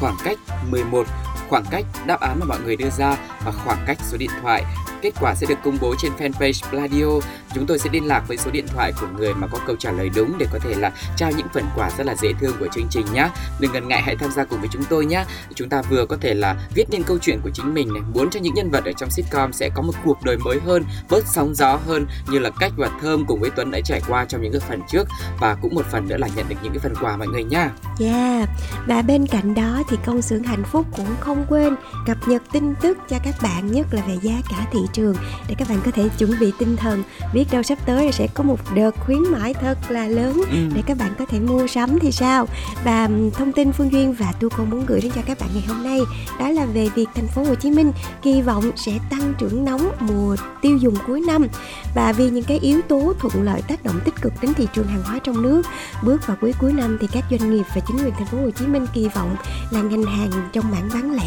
khoảng 0.00 0.16
cách 0.24 0.38
11 0.70 1.06
khoảng 1.48 1.64
cách 1.70 1.84
đáp 2.06 2.20
án 2.20 2.40
mà 2.40 2.46
mọi 2.46 2.58
người 2.60 2.76
đưa 2.76 2.90
ra 2.90 3.16
và 3.44 3.52
khoảng 3.52 3.84
cách 3.86 3.98
số 4.10 4.16
điện 4.16 4.30
thoại. 4.42 4.64
Kết 5.02 5.10
quả 5.20 5.34
sẽ 5.34 5.46
được 5.46 5.58
công 5.64 5.78
bố 5.80 5.94
trên 5.98 6.12
fanpage 6.18 6.70
Pladio. 6.70 7.28
Chúng 7.54 7.66
tôi 7.66 7.78
sẽ 7.78 7.90
liên 7.92 8.06
lạc 8.06 8.22
với 8.28 8.36
số 8.36 8.50
điện 8.50 8.66
thoại 8.68 8.92
của 9.00 9.06
người 9.16 9.34
mà 9.34 9.46
có 9.46 9.58
câu 9.66 9.76
trả 9.76 9.92
lời 9.92 10.10
đúng 10.14 10.38
để 10.38 10.46
có 10.52 10.58
thể 10.58 10.74
là 10.74 10.92
trao 11.16 11.30
những 11.36 11.46
phần 11.54 11.64
quà 11.76 11.90
rất 11.98 12.06
là 12.06 12.14
dễ 12.14 12.32
thương 12.40 12.56
của 12.60 12.68
chương 12.72 12.86
trình 12.90 13.06
nhé. 13.12 13.28
Đừng 13.60 13.72
ngần 13.72 13.88
ngại 13.88 14.02
hãy 14.02 14.16
tham 14.16 14.30
gia 14.30 14.44
cùng 14.44 14.60
với 14.60 14.68
chúng 14.72 14.84
tôi 14.84 15.06
nhé. 15.06 15.24
Chúng 15.54 15.68
ta 15.68 15.82
vừa 15.82 16.06
có 16.06 16.16
thể 16.20 16.34
là 16.34 16.56
viết 16.74 16.84
nên 16.90 17.02
câu 17.02 17.18
chuyện 17.18 17.40
của 17.42 17.50
chính 17.54 17.74
mình 17.74 17.94
này, 17.94 18.02
muốn 18.14 18.30
cho 18.30 18.40
những 18.40 18.54
nhân 18.54 18.70
vật 18.70 18.84
ở 18.84 18.92
trong 18.92 19.10
sitcom 19.10 19.52
sẽ 19.52 19.70
có 19.74 19.82
một 19.82 19.92
cuộc 20.04 20.22
đời 20.22 20.38
mới 20.38 20.60
hơn, 20.66 20.84
bớt 21.10 21.26
sóng 21.26 21.54
gió 21.54 21.78
hơn 21.86 22.06
như 22.28 22.38
là 22.38 22.50
cách 22.60 22.72
và 22.76 22.90
thơm 23.00 23.24
cùng 23.26 23.40
với 23.40 23.50
Tuấn 23.50 23.70
đã 23.70 23.80
trải 23.84 24.00
qua 24.08 24.24
trong 24.24 24.42
những 24.42 24.52
cái 24.52 24.60
phần 24.68 24.80
trước 24.88 25.08
và 25.40 25.54
cũng 25.54 25.74
một 25.74 25.86
phần 25.92 26.08
nữa 26.08 26.16
là 26.16 26.28
nhận 26.36 26.48
được 26.48 26.56
những 26.62 26.72
cái 26.72 26.80
phần 26.80 26.94
quà 27.00 27.16
mọi 27.16 27.28
người 27.28 27.44
nha. 27.44 27.70
Yeah. 28.00 28.48
Và 28.86 29.02
bên 29.02 29.26
cạnh 29.26 29.54
đó 29.54 29.82
thì 29.88 29.96
công 30.06 30.22
xưởng 30.22 30.42
hạnh 30.42 30.64
phúc 30.64 30.86
cũng 30.96 31.16
không 31.20 31.35
quên 31.48 31.74
cập 32.06 32.16
nhật 32.28 32.42
tin 32.52 32.74
tức 32.82 32.98
cho 33.08 33.16
các 33.24 33.34
bạn 33.42 33.72
nhất 33.72 33.86
là 33.90 34.02
về 34.08 34.18
giá 34.22 34.34
cả 34.50 34.66
thị 34.72 34.78
trường 34.92 35.16
để 35.48 35.54
các 35.58 35.68
bạn 35.68 35.78
có 35.84 35.90
thể 35.90 36.08
chuẩn 36.18 36.30
bị 36.40 36.52
tinh 36.58 36.76
thần. 36.76 37.02
Biết 37.32 37.44
đâu 37.52 37.62
sắp 37.62 37.78
tới 37.86 38.12
sẽ 38.12 38.26
có 38.34 38.44
một 38.44 38.60
đợt 38.74 38.90
khuyến 39.06 39.22
mãi 39.32 39.54
thật 39.54 39.78
là 39.88 40.06
lớn 40.06 40.42
Ừ. 40.50 40.56
để 40.74 40.82
các 40.86 40.98
bạn 40.98 41.12
có 41.18 41.26
thể 41.26 41.40
mua 41.40 41.66
sắm 41.66 41.98
thì 41.98 42.12
sao? 42.12 42.46
Và 42.84 43.08
thông 43.34 43.52
tin 43.52 43.72
Phương 43.72 43.92
Duyên 43.92 44.12
và 44.12 44.32
Tu 44.40 44.48
Cô 44.56 44.64
muốn 44.64 44.86
gửi 44.86 45.00
đến 45.00 45.12
cho 45.14 45.20
các 45.26 45.38
bạn 45.40 45.48
ngày 45.54 45.64
hôm 45.68 45.82
nay 45.82 46.00
đó 46.38 46.48
là 46.50 46.64
về 46.66 46.88
việc 46.94 47.06
thành 47.14 47.28
phố 47.28 47.44
Hồ 47.44 47.54
Chí 47.54 47.70
Minh 47.70 47.92
kỳ 48.22 48.42
vọng 48.42 48.70
sẽ 48.76 48.98
tăng 49.10 49.34
trưởng 49.38 49.64
nóng 49.64 49.90
mùa 50.00 50.36
tiêu 50.62 50.76
dùng 50.76 50.94
cuối 51.06 51.20
năm. 51.20 51.46
Và 51.94 52.12
vì 52.12 52.30
những 52.30 52.44
cái 52.44 52.58
yếu 52.58 52.80
tố 52.88 53.12
thuận 53.18 53.42
lợi 53.42 53.62
tác 53.62 53.84
động 53.84 54.00
tích 54.04 54.14
cực 54.22 54.32
đến 54.42 54.54
thị 54.54 54.68
trường 54.72 54.86
hàng 54.86 55.02
hóa 55.04 55.18
trong 55.24 55.42
nước 55.42 55.62
bước 56.02 56.26
vào 56.26 56.36
quý 56.40 56.52
cuối 56.60 56.72
năm 56.72 56.98
thì 57.00 57.06
các 57.12 57.24
doanh 57.30 57.50
nghiệp 57.50 57.64
và 57.74 57.80
chính 57.86 57.96
quyền 57.96 58.14
thành 58.14 58.26
phố 58.26 58.38
Hồ 58.38 58.50
Chí 58.50 58.66
Minh 58.66 58.86
kỳ 58.92 59.08
vọng 59.08 59.36
là 59.70 59.82
ngành 59.82 60.02
hàng 60.02 60.30
trong 60.52 60.70
mảng 60.70 60.88
bán 60.94 61.10
lẻ 61.10 61.25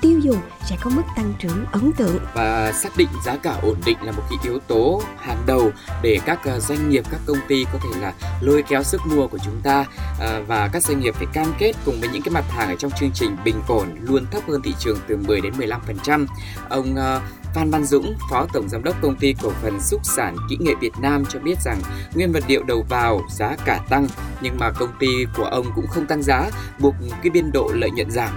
tiêu 0.00 0.18
dùng 0.18 0.40
sẽ 0.64 0.76
có 0.80 0.90
mức 0.90 1.02
tăng 1.16 1.32
trưởng 1.38 1.64
ấn 1.72 1.92
tượng. 1.92 2.18
Và 2.34 2.72
xác 2.72 2.96
định 2.96 3.08
giá 3.24 3.36
cả 3.36 3.58
ổn 3.62 3.76
định 3.84 3.96
là 4.02 4.12
một 4.12 4.22
cái 4.30 4.38
yếu 4.44 4.58
tố 4.58 5.02
hàng 5.18 5.42
đầu 5.46 5.70
để 6.02 6.18
các 6.26 6.44
ờ, 6.44 6.60
doanh 6.60 6.90
nghiệp 6.90 7.04
các 7.10 7.20
công 7.26 7.38
ty 7.48 7.64
có 7.72 7.78
thể 7.82 8.00
là 8.00 8.12
lôi 8.40 8.62
kéo 8.68 8.82
sức 8.82 9.00
mua 9.06 9.26
của 9.26 9.38
chúng 9.44 9.60
ta. 9.62 9.84
Ờ, 10.18 10.42
và 10.46 10.68
các 10.68 10.82
doanh 10.82 11.00
nghiệp 11.00 11.14
phải 11.14 11.26
cam 11.32 11.52
kết 11.58 11.72
cùng 11.84 12.00
với 12.00 12.08
những 12.08 12.22
cái 12.22 12.34
mặt 12.34 12.44
hàng 12.50 12.68
ở 12.68 12.76
trong 12.76 12.90
chương 12.90 13.10
trình 13.14 13.36
bình 13.44 13.60
ổn 13.68 13.88
luôn 14.00 14.26
thấp 14.30 14.42
hơn 14.48 14.62
thị 14.62 14.74
trường 14.78 14.98
từ 15.08 15.16
10 15.16 15.40
đến 15.40 15.52
15%. 15.58 16.26
Ông 16.68 16.96
ờ, 16.96 17.20
Phan 17.54 17.70
Văn 17.70 17.84
Dũng, 17.84 18.14
Phó 18.30 18.46
Tổng 18.52 18.68
Giám 18.68 18.84
đốc 18.84 19.02
Công 19.02 19.16
ty 19.16 19.34
Cổ 19.42 19.50
phần 19.62 19.80
Xúc 19.80 20.00
sản 20.04 20.36
Kỹ 20.50 20.56
nghệ 20.60 20.74
Việt 20.80 20.92
Nam 21.00 21.24
cho 21.28 21.38
biết 21.38 21.60
rằng 21.60 21.80
nguyên 22.14 22.32
vật 22.32 22.44
liệu 22.48 22.62
đầu 22.62 22.84
vào 22.88 23.20
giá 23.30 23.56
cả 23.64 23.80
tăng 23.88 24.06
nhưng 24.42 24.58
mà 24.58 24.70
công 24.70 24.90
ty 24.98 25.08
của 25.36 25.44
ông 25.44 25.66
cũng 25.74 25.86
không 25.86 26.06
tăng 26.06 26.22
giá, 26.22 26.50
buộc 26.78 26.94
cái 27.22 27.30
biên 27.30 27.52
độ 27.52 27.70
lợi 27.74 27.90
nhuận 27.90 28.10
giảm. 28.10 28.30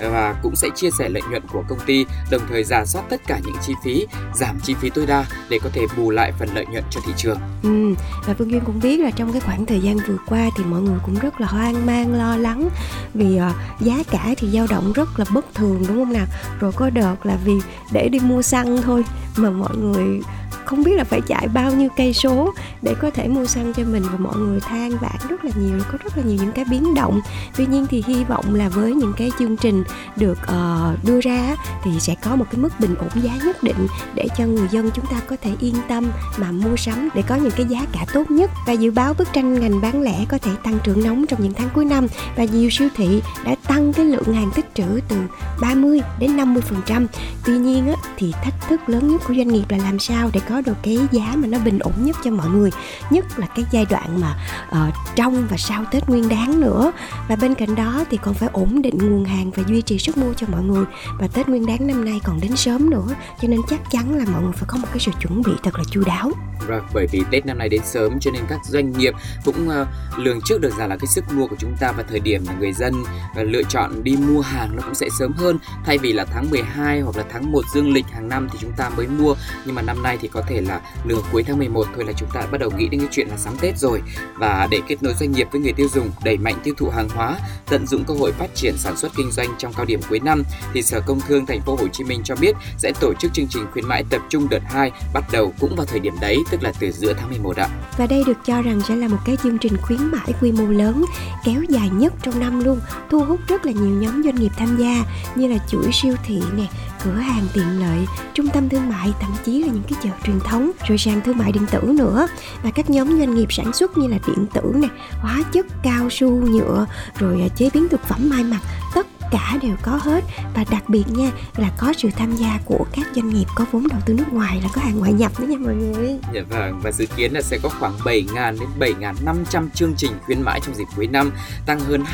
Vâng 0.00 0.12
và 0.12 0.34
cũng 0.42 0.56
sẽ 0.56 0.68
chia 0.76 0.90
sẻ 0.98 1.08
lợi 1.08 1.22
nhuận 1.30 1.42
của 1.52 1.62
công 1.68 1.78
ty, 1.86 2.06
đồng 2.30 2.42
thời 2.48 2.64
giả 2.64 2.84
soát 2.84 3.02
tất 3.10 3.20
cả 3.26 3.40
những 3.44 3.56
chi 3.66 3.72
phí, 3.84 4.06
giảm 4.34 4.60
chi 4.60 4.74
phí 4.74 4.90
tối 4.90 5.06
đa 5.06 5.24
để 5.48 5.58
có 5.62 5.70
thể 5.72 5.86
bù 5.96 6.10
lại 6.10 6.32
phần 6.38 6.48
lợi 6.54 6.66
nhuận 6.66 6.84
cho 6.90 7.00
thị 7.06 7.12
trường. 7.16 7.38
Ừ, 7.62 7.94
và 8.26 8.34
Phương 8.38 8.50
Duyên 8.50 8.62
cũng 8.66 8.80
biết 8.82 9.00
là 9.00 9.10
trong 9.10 9.32
cái 9.32 9.40
khoảng 9.40 9.66
thời 9.66 9.80
gian 9.80 9.96
vừa 10.08 10.16
qua 10.26 10.50
thì 10.56 10.64
mọi 10.64 10.80
người 10.80 10.98
cũng 11.04 11.14
rất 11.14 11.40
là 11.40 11.46
hoang 11.46 11.86
mang 11.86 12.14
lo 12.14 12.36
lắng 12.36 12.68
vì 13.14 13.36
ờ, 13.36 13.52
giá 13.80 13.94
cả 14.10 14.34
thì 14.36 14.48
dao 14.48 14.66
động 14.70 14.92
rất 14.92 15.08
là 15.18 15.24
bất 15.34 15.54
thường 15.54 15.84
đúng 15.88 15.96
không 15.96 16.12
nào? 16.12 16.26
Rồi 16.60 16.72
có 16.72 16.90
đợt 16.90 17.26
là 17.26 17.38
vì 17.44 17.54
để 17.92 18.08
đi 18.08 18.18
mua 18.20 18.42
xăng 18.42 18.82
thôi 18.82 19.04
mà 19.36 19.50
mọi 19.50 19.76
người 19.76 20.20
không 20.68 20.84
biết 20.84 20.96
là 20.96 21.04
phải 21.04 21.20
chạy 21.20 21.48
bao 21.48 21.72
nhiêu 21.72 21.88
cây 21.96 22.12
số 22.12 22.52
để 22.82 22.94
có 23.00 23.10
thể 23.10 23.28
mua 23.28 23.46
xăng 23.46 23.72
cho 23.74 23.82
mình 23.84 24.02
và 24.02 24.18
mọi 24.18 24.36
người 24.36 24.60
than 24.60 24.90
vãn 24.90 25.16
rất 25.28 25.44
là 25.44 25.50
nhiều 25.54 25.78
có 25.92 25.98
rất 26.04 26.16
là 26.16 26.22
nhiều 26.26 26.36
những 26.40 26.52
cái 26.52 26.64
biến 26.70 26.94
động. 26.94 27.20
Tuy 27.56 27.66
nhiên 27.66 27.86
thì 27.90 28.04
hy 28.06 28.24
vọng 28.24 28.54
là 28.54 28.68
với 28.68 28.94
những 28.94 29.12
cái 29.16 29.30
chương 29.38 29.56
trình 29.56 29.84
được 30.16 30.38
uh, 30.42 31.04
đưa 31.04 31.20
ra 31.20 31.56
thì 31.84 31.90
sẽ 32.00 32.14
có 32.22 32.36
một 32.36 32.44
cái 32.50 32.60
mức 32.60 32.80
bình 32.80 32.94
ổn 32.94 33.22
giá 33.22 33.32
nhất 33.44 33.62
định 33.62 33.86
để 34.14 34.28
cho 34.36 34.44
người 34.44 34.68
dân 34.70 34.90
chúng 34.94 35.06
ta 35.06 35.20
có 35.26 35.36
thể 35.42 35.50
yên 35.60 35.74
tâm 35.88 36.10
mà 36.36 36.50
mua 36.50 36.76
sắm 36.76 37.08
để 37.14 37.22
có 37.22 37.34
những 37.34 37.52
cái 37.56 37.66
giá 37.66 37.86
cả 37.92 38.06
tốt 38.12 38.30
nhất. 38.30 38.50
Và 38.66 38.72
dự 38.72 38.90
báo 38.90 39.14
bức 39.14 39.28
tranh 39.32 39.60
ngành 39.60 39.80
bán 39.80 40.02
lẻ 40.02 40.24
có 40.28 40.38
thể 40.38 40.50
tăng 40.64 40.78
trưởng 40.84 41.04
nóng 41.04 41.26
trong 41.26 41.42
những 41.42 41.54
tháng 41.54 41.68
cuối 41.74 41.84
năm 41.84 42.06
và 42.36 42.44
nhiều 42.44 42.70
siêu 42.70 42.88
thị 42.96 43.22
đã 43.44 43.54
tăng 43.68 43.92
cái 43.92 44.04
lượng 44.04 44.34
hàng 44.34 44.50
tích 44.54 44.66
trữ 44.74 45.00
từ 45.08 45.16
30 45.60 46.00
đến 46.18 46.36
50 46.36 46.62
phần 46.62 46.80
trăm. 46.86 47.06
Tuy 47.44 47.58
nhiên 47.58 47.88
á, 47.88 47.94
thì 48.16 48.32
thách 48.44 48.68
thức 48.68 48.88
lớn 48.88 49.08
nhất 49.08 49.22
của 49.28 49.34
doanh 49.34 49.48
nghiệp 49.48 49.64
là 49.68 49.78
làm 49.78 49.98
sao 49.98 50.30
để 50.32 50.40
có 50.48 50.57
được 50.60 50.76
cái 50.82 50.98
giá 51.10 51.34
mà 51.36 51.46
nó 51.46 51.58
bình 51.58 51.78
ổn 51.78 51.92
nhất 51.98 52.16
cho 52.24 52.30
mọi 52.30 52.48
người. 52.48 52.70
Nhất 53.10 53.38
là 53.38 53.46
cái 53.46 53.64
giai 53.70 53.86
đoạn 53.90 54.20
mà 54.20 54.36
uh, 54.68 54.94
trong 55.16 55.46
và 55.50 55.56
sau 55.56 55.84
tết 55.90 56.08
nguyên 56.08 56.28
đáng 56.28 56.60
nữa. 56.60 56.92
Và 57.28 57.36
bên 57.36 57.54
cạnh 57.54 57.74
đó 57.74 58.04
thì 58.10 58.16
còn 58.16 58.34
phải 58.34 58.48
ổn 58.52 58.82
định 58.82 58.98
nguồn 58.98 59.24
hàng 59.24 59.50
và 59.50 59.62
duy 59.68 59.82
trì 59.82 59.98
sức 59.98 60.18
mua 60.18 60.34
cho 60.34 60.46
mọi 60.50 60.62
người. 60.62 60.84
Và 61.18 61.28
tết 61.28 61.48
nguyên 61.48 61.66
đáng 61.66 61.86
năm 61.86 62.04
nay 62.04 62.20
còn 62.24 62.40
đến 62.40 62.56
sớm 62.56 62.90
nữa 62.90 63.08
cho 63.42 63.48
nên 63.48 63.60
chắc 63.68 63.80
chắn 63.90 64.18
là 64.18 64.24
mọi 64.32 64.42
người 64.42 64.52
phải 64.52 64.64
có 64.66 64.78
một 64.78 64.88
cái 64.90 64.98
sự 64.98 65.12
chuẩn 65.20 65.42
bị 65.42 65.52
thật 65.62 65.78
là 65.78 65.84
chu 65.90 66.02
đáo. 66.06 66.32
Rồi 66.66 66.80
bởi 66.94 67.06
vì 67.06 67.22
Tết 67.30 67.46
năm 67.46 67.58
nay 67.58 67.68
đến 67.68 67.80
sớm 67.84 68.20
cho 68.20 68.30
nên 68.30 68.42
các 68.48 68.60
doanh 68.64 68.92
nghiệp 68.92 69.14
cũng 69.44 69.68
uh, 69.68 69.88
lường 70.18 70.40
trước 70.44 70.60
được 70.60 70.78
rằng 70.78 70.88
là 70.88 70.96
cái 70.96 71.06
sức 71.06 71.24
mua 71.32 71.46
của 71.46 71.56
chúng 71.58 71.76
ta 71.80 71.92
và 71.92 72.02
thời 72.02 72.20
điểm 72.20 72.44
mà 72.46 72.52
người 72.58 72.72
dân 72.72 72.94
uh, 73.02 73.48
lựa 73.48 73.62
chọn 73.62 74.04
đi 74.04 74.16
mua 74.16 74.40
hàng 74.40 74.76
nó 74.76 74.82
cũng 74.82 74.94
sẽ 74.94 75.08
sớm 75.18 75.32
hơn. 75.32 75.58
Thay 75.84 75.98
vì 75.98 76.12
là 76.12 76.24
tháng 76.24 76.50
12 76.50 77.00
hoặc 77.00 77.16
là 77.16 77.24
tháng 77.30 77.52
1 77.52 77.62
dương 77.74 77.92
lịch 77.92 78.06
hàng 78.06 78.28
năm 78.28 78.48
thì 78.52 78.58
chúng 78.62 78.72
ta 78.76 78.88
mới 78.88 79.06
mua. 79.06 79.34
Nhưng 79.64 79.74
mà 79.74 79.82
năm 79.82 80.02
nay 80.02 80.18
thì 80.20 80.28
có 80.28 80.42
thể 80.48 80.60
là 80.60 80.80
nửa 81.04 81.18
cuối 81.32 81.42
tháng 81.42 81.58
11 81.58 81.86
thôi 81.94 82.04
là 82.04 82.12
chúng 82.16 82.28
ta 82.34 82.46
bắt 82.50 82.58
đầu 82.58 82.70
nghĩ 82.70 82.88
đến 82.88 83.00
cái 83.00 83.08
chuyện 83.12 83.28
là 83.28 83.36
sắm 83.36 83.54
Tết 83.60 83.78
rồi 83.78 84.02
và 84.38 84.68
để 84.70 84.80
kết 84.88 85.02
nối 85.02 85.14
doanh 85.14 85.32
nghiệp 85.32 85.48
với 85.52 85.60
người 85.60 85.72
tiêu 85.72 85.88
dùng 85.94 86.10
đẩy 86.24 86.36
mạnh 86.36 86.54
tiêu 86.64 86.74
thụ 86.76 86.88
hàng 86.88 87.08
hóa 87.08 87.38
tận 87.70 87.86
dụng 87.86 88.04
cơ 88.04 88.14
hội 88.14 88.32
phát 88.32 88.54
triển 88.54 88.74
sản 88.78 88.96
xuất 88.96 89.12
kinh 89.16 89.30
doanh 89.30 89.48
trong 89.58 89.72
cao 89.72 89.84
điểm 89.84 90.00
cuối 90.08 90.20
năm 90.20 90.42
thì 90.74 90.82
Sở 90.82 91.00
Công 91.00 91.20
Thương 91.20 91.46
Thành 91.46 91.60
phố 91.60 91.76
Hồ 91.76 91.88
Chí 91.92 92.04
Minh 92.04 92.20
cho 92.24 92.36
biết 92.36 92.56
sẽ 92.78 92.92
tổ 93.00 93.12
chức 93.18 93.32
chương 93.34 93.46
trình 93.46 93.66
khuyến 93.72 93.86
mại 93.88 94.04
tập 94.10 94.22
trung 94.28 94.48
đợt 94.48 94.62
2 94.66 94.90
bắt 95.14 95.24
đầu 95.32 95.52
cũng 95.60 95.76
vào 95.76 95.86
thời 95.86 96.00
điểm 96.00 96.14
đấy 96.20 96.38
tức 96.50 96.62
là 96.62 96.72
từ 96.80 96.92
giữa 96.92 97.12
tháng 97.12 97.28
11 97.28 97.56
ạ. 97.56 97.68
Và 97.98 98.06
đây 98.06 98.24
được 98.26 98.38
cho 98.44 98.62
rằng 98.62 98.80
sẽ 98.88 98.96
là 98.96 99.08
một 99.08 99.18
cái 99.24 99.36
chương 99.42 99.58
trình 99.58 99.76
khuyến 99.82 100.00
mãi 100.10 100.32
quy 100.40 100.52
mô 100.52 100.64
lớn, 100.64 101.04
kéo 101.44 101.62
dài 101.68 101.90
nhất 101.92 102.12
trong 102.22 102.40
năm 102.40 102.60
luôn, 102.60 102.80
thu 103.10 103.24
hút 103.24 103.40
rất 103.48 103.66
là 103.66 103.72
nhiều 103.72 104.00
nhóm 104.00 104.22
doanh 104.22 104.34
nghiệp 104.34 104.52
tham 104.56 104.76
gia 104.76 105.04
như 105.34 105.48
là 105.48 105.58
chuỗi 105.68 105.92
siêu 105.92 106.14
thị 106.24 106.42
nè, 106.56 106.64
cửa 107.04 107.14
hàng 107.14 107.46
tiện 107.54 107.80
lợi, 107.80 108.06
trung 108.34 108.48
tâm 108.48 108.68
thương 108.68 108.88
mại, 108.88 109.12
thậm 109.20 109.30
chí 109.44 109.58
là 109.62 109.66
những 109.66 109.82
cái 109.88 109.98
chợ 110.02 110.10
truyền 110.26 110.40
thống, 110.40 110.70
rồi 110.88 110.98
sàn 110.98 111.20
thương 111.24 111.38
mại 111.38 111.52
điện 111.52 111.66
tử 111.70 111.80
nữa. 111.82 112.28
Và 112.62 112.70
các 112.70 112.90
nhóm 112.90 113.18
doanh 113.18 113.34
nghiệp 113.34 113.52
sản 113.52 113.72
xuất 113.72 113.98
như 113.98 114.08
là 114.08 114.18
điện 114.26 114.46
tử 114.52 114.72
nè, 114.74 114.88
hóa 115.20 115.42
chất, 115.52 115.66
cao 115.82 116.10
su, 116.10 116.30
nhựa, 116.30 116.86
rồi 117.18 117.40
à, 117.40 117.48
chế 117.56 117.70
biến 117.74 117.88
thực 117.88 118.02
phẩm 118.02 118.30
may 118.30 118.44
mặc, 118.44 118.60
tất 118.94 119.06
cả 119.30 119.58
đều 119.62 119.76
có 119.82 120.00
hết 120.02 120.24
và 120.54 120.64
đặc 120.70 120.88
biệt 120.88 121.04
nha 121.08 121.30
là 121.56 121.70
có 121.78 121.92
sự 121.96 122.08
tham 122.16 122.36
gia 122.36 122.58
của 122.64 122.86
các 122.92 123.06
doanh 123.14 123.28
nghiệp 123.28 123.44
có 123.54 123.64
vốn 123.72 123.86
đầu 123.90 124.00
tư 124.06 124.14
nước 124.14 124.32
ngoài 124.32 124.60
là 124.62 124.68
có 124.74 124.80
hàng 124.80 124.98
ngoại 124.98 125.12
nhập 125.12 125.40
nữa 125.40 125.46
nha 125.46 125.56
mọi 125.58 125.74
người. 125.74 126.18
Dạ 126.34 126.40
vâng 126.48 126.80
và 126.82 126.92
dự 126.92 127.06
kiến 127.16 127.32
là 127.32 127.40
sẽ 127.42 127.58
có 127.62 127.68
khoảng 127.68 127.96
7.000 128.04 128.58
đến 128.78 128.94
7.500 129.00 129.68
chương 129.74 129.94
trình 129.96 130.12
khuyến 130.26 130.42
mãi 130.42 130.60
trong 130.62 130.74
dịp 130.74 130.84
cuối 130.96 131.06
năm, 131.06 131.32
tăng 131.66 131.80
hơn 131.80 132.04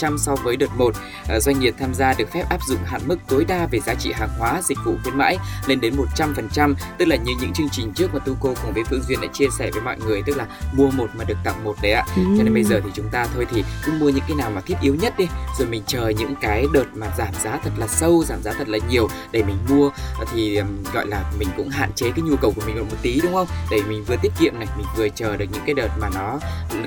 20% 0.00 0.18
so 0.18 0.36
với 0.36 0.56
đợt 0.56 0.76
1. 0.76 0.94
À, 1.28 1.40
doanh 1.40 1.60
nghiệp 1.60 1.74
tham 1.78 1.94
gia 1.94 2.14
được 2.14 2.32
phép 2.32 2.44
áp 2.50 2.62
dụng 2.68 2.78
hạn 2.84 3.00
mức 3.06 3.16
tối 3.28 3.44
đa 3.44 3.66
về 3.66 3.80
giá 3.80 3.94
trị 3.94 4.12
hàng 4.14 4.30
hóa, 4.38 4.60
dịch 4.62 4.78
vụ 4.84 4.94
khuyến 5.02 5.18
mãi 5.18 5.38
lên 5.66 5.80
đến 5.80 5.94
100%, 6.16 6.74
tức 6.98 7.04
là 7.04 7.16
như 7.16 7.32
những 7.40 7.52
chương 7.52 7.68
trình 7.72 7.92
trước 7.92 8.14
mà 8.14 8.18
Tuco 8.18 8.54
cùng 8.62 8.72
với 8.74 8.84
Phương 8.84 9.02
Duyên 9.08 9.20
đã 9.20 9.28
chia 9.32 9.46
sẻ 9.58 9.70
với 9.70 9.82
mọi 9.82 9.96
người, 10.06 10.22
tức 10.26 10.36
là 10.36 10.46
mua 10.72 10.90
một 10.90 11.08
mà 11.14 11.24
được 11.24 11.38
tặng 11.44 11.64
một 11.64 11.76
đấy 11.82 11.92
ạ. 11.92 12.04
Ừ. 12.16 12.22
Cho 12.38 12.44
nên 12.44 12.54
bây 12.54 12.64
giờ 12.64 12.80
thì 12.84 12.90
chúng 12.94 13.08
ta 13.12 13.26
thôi 13.34 13.46
thì 13.50 13.64
cứ 13.84 13.92
mua 14.00 14.08
những 14.08 14.24
cái 14.28 14.36
nào 14.36 14.50
mà 14.50 14.60
thiết 14.60 14.76
yếu 14.80 14.94
nhất 14.94 15.14
đi, 15.18 15.26
rồi 15.58 15.68
mình 15.68 15.82
chờ 15.86 16.08
những 16.08 16.34
cái 16.40 16.57
cái 16.58 16.66
đợt 16.72 16.84
mà 16.94 17.06
giảm 17.18 17.34
giá 17.44 17.58
thật 17.64 17.70
là 17.76 17.86
sâu, 17.86 18.24
giảm 18.24 18.42
giá 18.42 18.52
thật 18.52 18.68
là 18.68 18.78
nhiều 18.88 19.08
để 19.32 19.42
mình 19.42 19.56
mua 19.68 19.90
ờ, 20.18 20.24
thì 20.32 20.60
gọi 20.92 21.06
là 21.06 21.24
mình 21.38 21.48
cũng 21.56 21.68
hạn 21.68 21.92
chế 21.94 22.10
cái 22.10 22.20
nhu 22.20 22.36
cầu 22.36 22.52
của 22.56 22.62
mình 22.66 22.76
một 22.76 22.96
tí 23.02 23.20
đúng 23.22 23.32
không? 23.32 23.46
Để 23.70 23.82
mình 23.88 24.04
vừa 24.04 24.16
tiết 24.22 24.32
kiệm 24.40 24.54
này, 24.58 24.66
mình 24.76 24.86
vừa 24.96 25.08
chờ 25.08 25.36
được 25.36 25.44
những 25.52 25.62
cái 25.66 25.74
đợt 25.74 25.88
mà 26.00 26.10
nó 26.14 26.38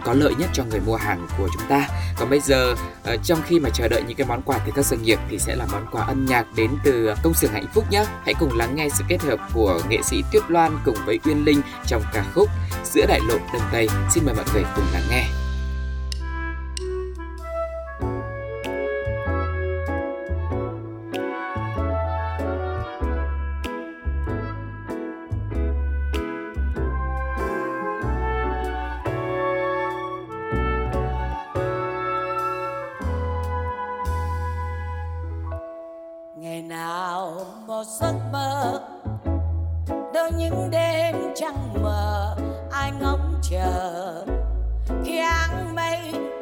có 0.05 0.13
lợi 0.13 0.33
nhất 0.39 0.49
cho 0.53 0.63
người 0.63 0.79
mua 0.85 0.95
hàng 0.95 1.27
của 1.37 1.47
chúng 1.53 1.67
ta. 1.69 1.87
Còn 2.17 2.29
bây 2.29 2.39
giờ 2.39 2.75
ờ, 3.03 3.17
trong 3.23 3.41
khi 3.47 3.59
mà 3.59 3.69
chờ 3.69 3.87
đợi 3.87 4.03
những 4.07 4.17
cái 4.17 4.27
món 4.27 4.41
quà 4.41 4.57
từ 4.57 4.71
các 4.75 4.85
doanh 4.85 5.03
nghiệp 5.03 5.19
thì 5.29 5.39
sẽ 5.39 5.55
là 5.55 5.65
món 5.71 5.85
quà 5.91 6.03
âm 6.03 6.25
nhạc 6.25 6.45
đến 6.55 6.71
từ 6.83 7.13
công 7.23 7.33
xưởng 7.33 7.51
hạnh 7.51 7.67
phúc 7.73 7.85
nhé. 7.91 8.05
Hãy 8.25 8.33
cùng 8.39 8.57
lắng 8.57 8.75
nghe 8.75 8.89
sự 8.89 9.03
kết 9.07 9.21
hợp 9.21 9.39
của 9.53 9.81
nghệ 9.89 10.01
sĩ 10.03 10.23
Tuyết 10.31 10.43
Loan 10.47 10.77
cùng 10.85 10.95
với 11.05 11.19
Uyên 11.25 11.45
Linh 11.45 11.61
trong 11.87 12.03
ca 12.13 12.23
khúc 12.33 12.49
Giữa 12.83 13.05
đại 13.07 13.19
lộ 13.27 13.37
Đông 13.53 13.63
Tây. 13.71 13.87
Xin 14.11 14.25
mời 14.25 14.35
mọi 14.35 14.45
người 14.53 14.63
cùng 14.75 14.85
lắng 14.93 15.03
nghe. 15.09 15.40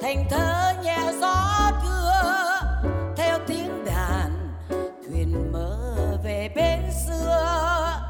Thành 0.10 0.26
thơ 0.30 0.74
nhẹ 0.84 0.98
gió 1.22 1.72
đưa 1.84 2.68
theo 3.18 3.40
tiếng 3.48 3.86
đàn 3.86 4.54
thuyền 5.08 5.52
mơ 5.52 6.18
về 6.24 6.50
bến 6.56 6.80
xưa. 7.08 8.02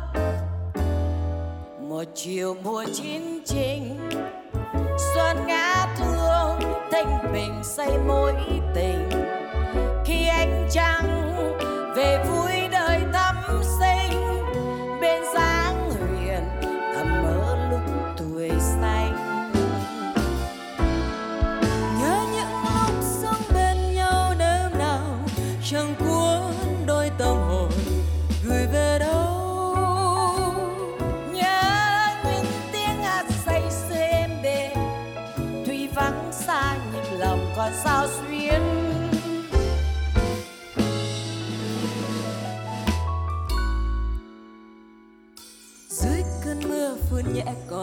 Một 1.90 2.04
chiều 2.16 2.56
mùa 2.64 2.86
chín 2.94 3.39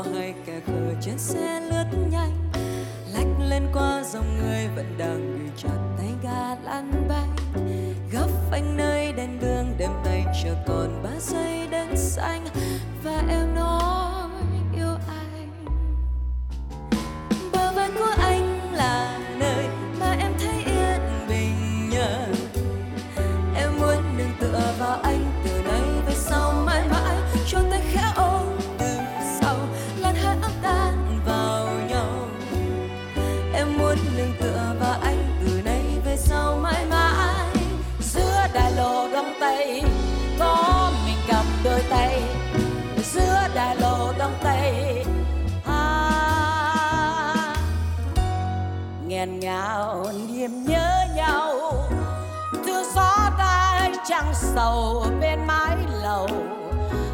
hay 0.03 0.35
kẻ 0.47 0.61
khờ 0.67 0.95
trên 1.01 1.19
xe 1.19 1.61
lướt 1.61 1.99
nhanh. 2.11 2.33
Lách 3.13 3.49
lên 3.49 3.63
qua 3.73 4.03
dòng 4.13 4.39
người 4.39 4.69
vẫn 4.77 4.95
đang 4.99 5.39
ghi 5.39 5.51
chặt 5.57 5.79
tay 5.99 6.11
ga 6.23 6.55
lăn 6.65 7.09
bay. 7.09 7.29
Gấp 8.13 8.29
phanh 8.51 8.77
nơi 8.77 9.13
đèn 9.13 9.41
đường, 9.41 9.75
đêm 9.79 9.91
tay 10.05 10.25
chờ 10.45 10.55
còn 10.67 11.03
ba 11.03 11.11
giây 11.21 11.69
đến 11.71 11.97
xanh. 11.97 12.47
Và 13.05 13.23
em 13.29 13.55
nghẹn 49.27 49.41
ngào 49.41 50.07
niềm 50.29 50.65
nhớ 50.65 51.05
nhau. 51.17 51.75
Thương 52.53 52.85
gió 52.95 53.31
đã 53.39 53.91
trăng 54.09 54.33
sầu 54.35 55.07
bên 55.21 55.39
mái 55.47 55.77
lầu. 56.03 56.29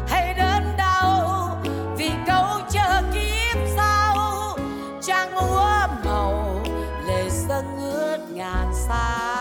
Hay 0.07 0.33
đớn 0.33 0.63
đau 0.77 1.49
vì 1.97 2.11
câu 2.27 2.45
chờ 2.69 3.01
kiếp 3.13 3.57
sau. 3.77 4.57
Trăng 5.01 5.35
úa 5.35 5.87
màu, 6.05 6.55
lệ 7.07 7.29
dâng 7.29 7.77
ướt 7.77 8.17
ngàn 8.29 8.73
sao. 8.87 9.32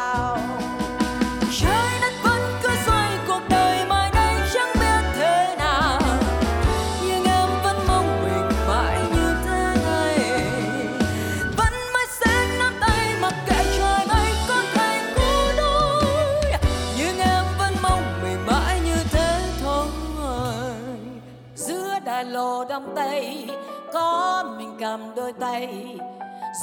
Đôi 25.33 25.41
tay 25.41 25.99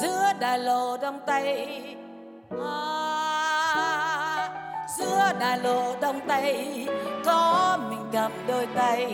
giữa 0.00 0.32
đài 0.40 0.58
lộ 0.58 0.96
đông 0.96 1.20
tây. 1.26 1.82
À, 2.62 3.68
giữa 4.98 5.32
đài 5.40 5.58
lộ 5.58 5.94
đông 6.00 6.20
tây 6.28 6.86
có 7.24 7.78
mình 7.90 8.10
cầm 8.12 8.32
đôi 8.48 8.66
tay. 8.74 9.06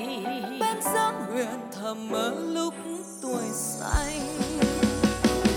Bên 0.61 0.83
sông 0.95 1.14
huyền 1.33 1.61
thầm 1.73 2.09
mơ 2.11 2.35
lúc 2.38 2.75
tuổi 3.23 3.45
xanh. 3.53 4.21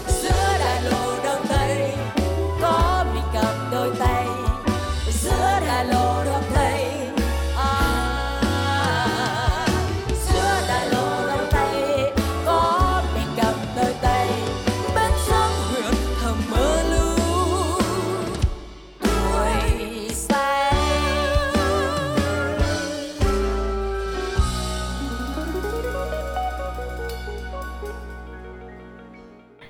Giữa 0.07 0.57
đài 0.59 0.81
lộ 0.83 1.23
đông 1.23 1.45
tây 1.49 1.91
có 2.61 3.05
mình 3.13 3.23
cầm 3.33 3.69
đôi 3.71 3.91
tay 3.99 4.18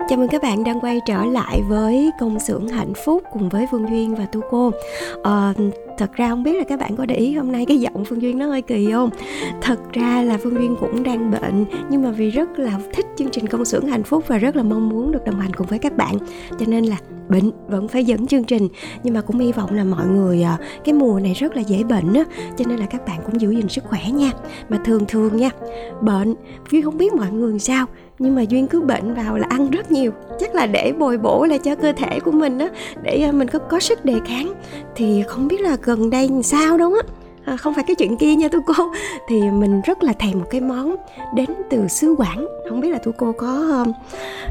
Chào 0.09 0.17
mừng 0.19 0.27
các 0.27 0.41
bạn 0.41 0.63
đang 0.63 0.79
quay 0.79 1.01
trở 1.05 1.25
lại 1.25 1.61
với 1.67 2.11
công 2.19 2.39
xưởng 2.39 2.67
hạnh 2.67 2.93
phúc 3.05 3.23
cùng 3.33 3.49
với 3.49 3.67
Phương 3.71 3.89
Duyên 3.89 4.15
và 4.15 4.25
Tu 4.25 4.41
Cô. 4.49 4.71
À, 5.23 5.53
thật 5.97 6.13
ra 6.13 6.29
không 6.29 6.43
biết 6.43 6.57
là 6.57 6.63
các 6.63 6.79
bạn 6.79 6.95
có 6.95 7.05
để 7.05 7.15
ý 7.15 7.33
hôm 7.33 7.51
nay 7.51 7.65
cái 7.65 7.79
giọng 7.79 8.05
Phương 8.05 8.21
Duyên 8.21 8.37
nó 8.37 8.45
hơi 8.47 8.61
kỳ 8.61 8.91
không? 8.91 9.09
Thật 9.61 9.79
ra 9.93 10.21
là 10.21 10.37
Phương 10.43 10.53
Duyên 10.53 10.75
cũng 10.79 11.03
đang 11.03 11.31
bệnh 11.31 11.65
nhưng 11.89 12.03
mà 12.03 12.11
vì 12.11 12.29
rất 12.29 12.59
là 12.59 12.79
thích 12.93 13.05
chương 13.17 13.29
trình 13.31 13.47
công 13.47 13.65
xưởng 13.65 13.87
hạnh 13.87 14.03
phúc 14.03 14.23
và 14.27 14.37
rất 14.37 14.55
là 14.55 14.63
mong 14.63 14.89
muốn 14.89 15.11
được 15.11 15.25
đồng 15.25 15.39
hành 15.39 15.53
cùng 15.53 15.67
với 15.67 15.79
các 15.79 15.97
bạn 15.97 16.17
cho 16.59 16.65
nên 16.67 16.85
là 16.85 16.97
bệnh 17.29 17.51
vẫn 17.67 17.87
phải 17.87 18.05
dẫn 18.05 18.27
chương 18.27 18.43
trình. 18.43 18.67
Nhưng 19.03 19.13
mà 19.13 19.21
cũng 19.21 19.39
hy 19.39 19.51
vọng 19.51 19.73
là 19.73 19.83
mọi 19.83 20.05
người 20.07 20.43
à, 20.43 20.57
cái 20.83 20.93
mùa 20.93 21.19
này 21.19 21.33
rất 21.33 21.55
là 21.55 21.61
dễ 21.61 21.83
bệnh 21.83 22.13
á 22.13 22.23
cho 22.57 22.65
nên 22.67 22.79
là 22.79 22.85
các 22.85 23.05
bạn 23.05 23.19
cũng 23.25 23.41
giữ 23.41 23.51
gìn 23.51 23.69
sức 23.69 23.83
khỏe 23.83 24.01
nha. 24.13 24.31
Mà 24.69 24.77
thường 24.85 25.05
thường 25.07 25.37
nha 25.37 25.49
bệnh 26.01 26.35
duyên 26.71 26.83
không 26.83 26.97
biết 26.97 27.13
mọi 27.13 27.31
người 27.31 27.59
sao 27.59 27.85
nhưng 28.19 28.35
mà 28.35 28.41
duyên 28.41 28.67
cứ 28.67 28.81
bệnh 28.81 29.13
vào 29.13 29.37
là 29.37 29.47
ăn 29.49 29.69
rất 29.69 29.91
nhiều. 29.91 30.11
Chắc 30.39 30.55
là 30.55 30.65
để 30.65 30.93
bồi 30.99 31.17
bổ 31.17 31.45
lại 31.45 31.59
cho 31.59 31.75
cơ 31.75 31.93
thể 31.93 32.19
của 32.19 32.31
mình 32.31 32.59
á 32.59 32.69
để 33.03 33.21
à, 33.21 33.31
mình 33.31 33.47
có 33.47 33.59
có 33.59 33.79
sức 33.79 34.05
đề 34.05 34.15
kháng. 34.25 34.53
Thì 34.95 35.23
không 35.27 35.47
biết 35.47 35.61
là 35.61 35.77
gần 35.83 36.09
đây 36.09 36.29
sao 36.43 36.77
đâu 36.77 36.93
á. 36.93 37.01
À, 37.45 37.57
không 37.57 37.73
phải 37.73 37.83
cái 37.87 37.95
chuyện 37.95 38.17
kia 38.17 38.35
nha 38.35 38.47
tôi 38.51 38.61
cô. 38.65 38.73
Thì 39.27 39.41
mình 39.41 39.81
rất 39.85 40.03
là 40.03 40.13
thèm 40.13 40.39
một 40.39 40.45
cái 40.49 40.61
món 40.61 40.95
đến 41.35 41.49
từ 41.69 41.87
xứ 41.87 42.15
quảng 42.17 42.47
không 42.69 42.79
biết 42.81 42.89
là 42.89 42.97
tu 42.97 43.11
cô 43.11 43.31
có 43.31 43.85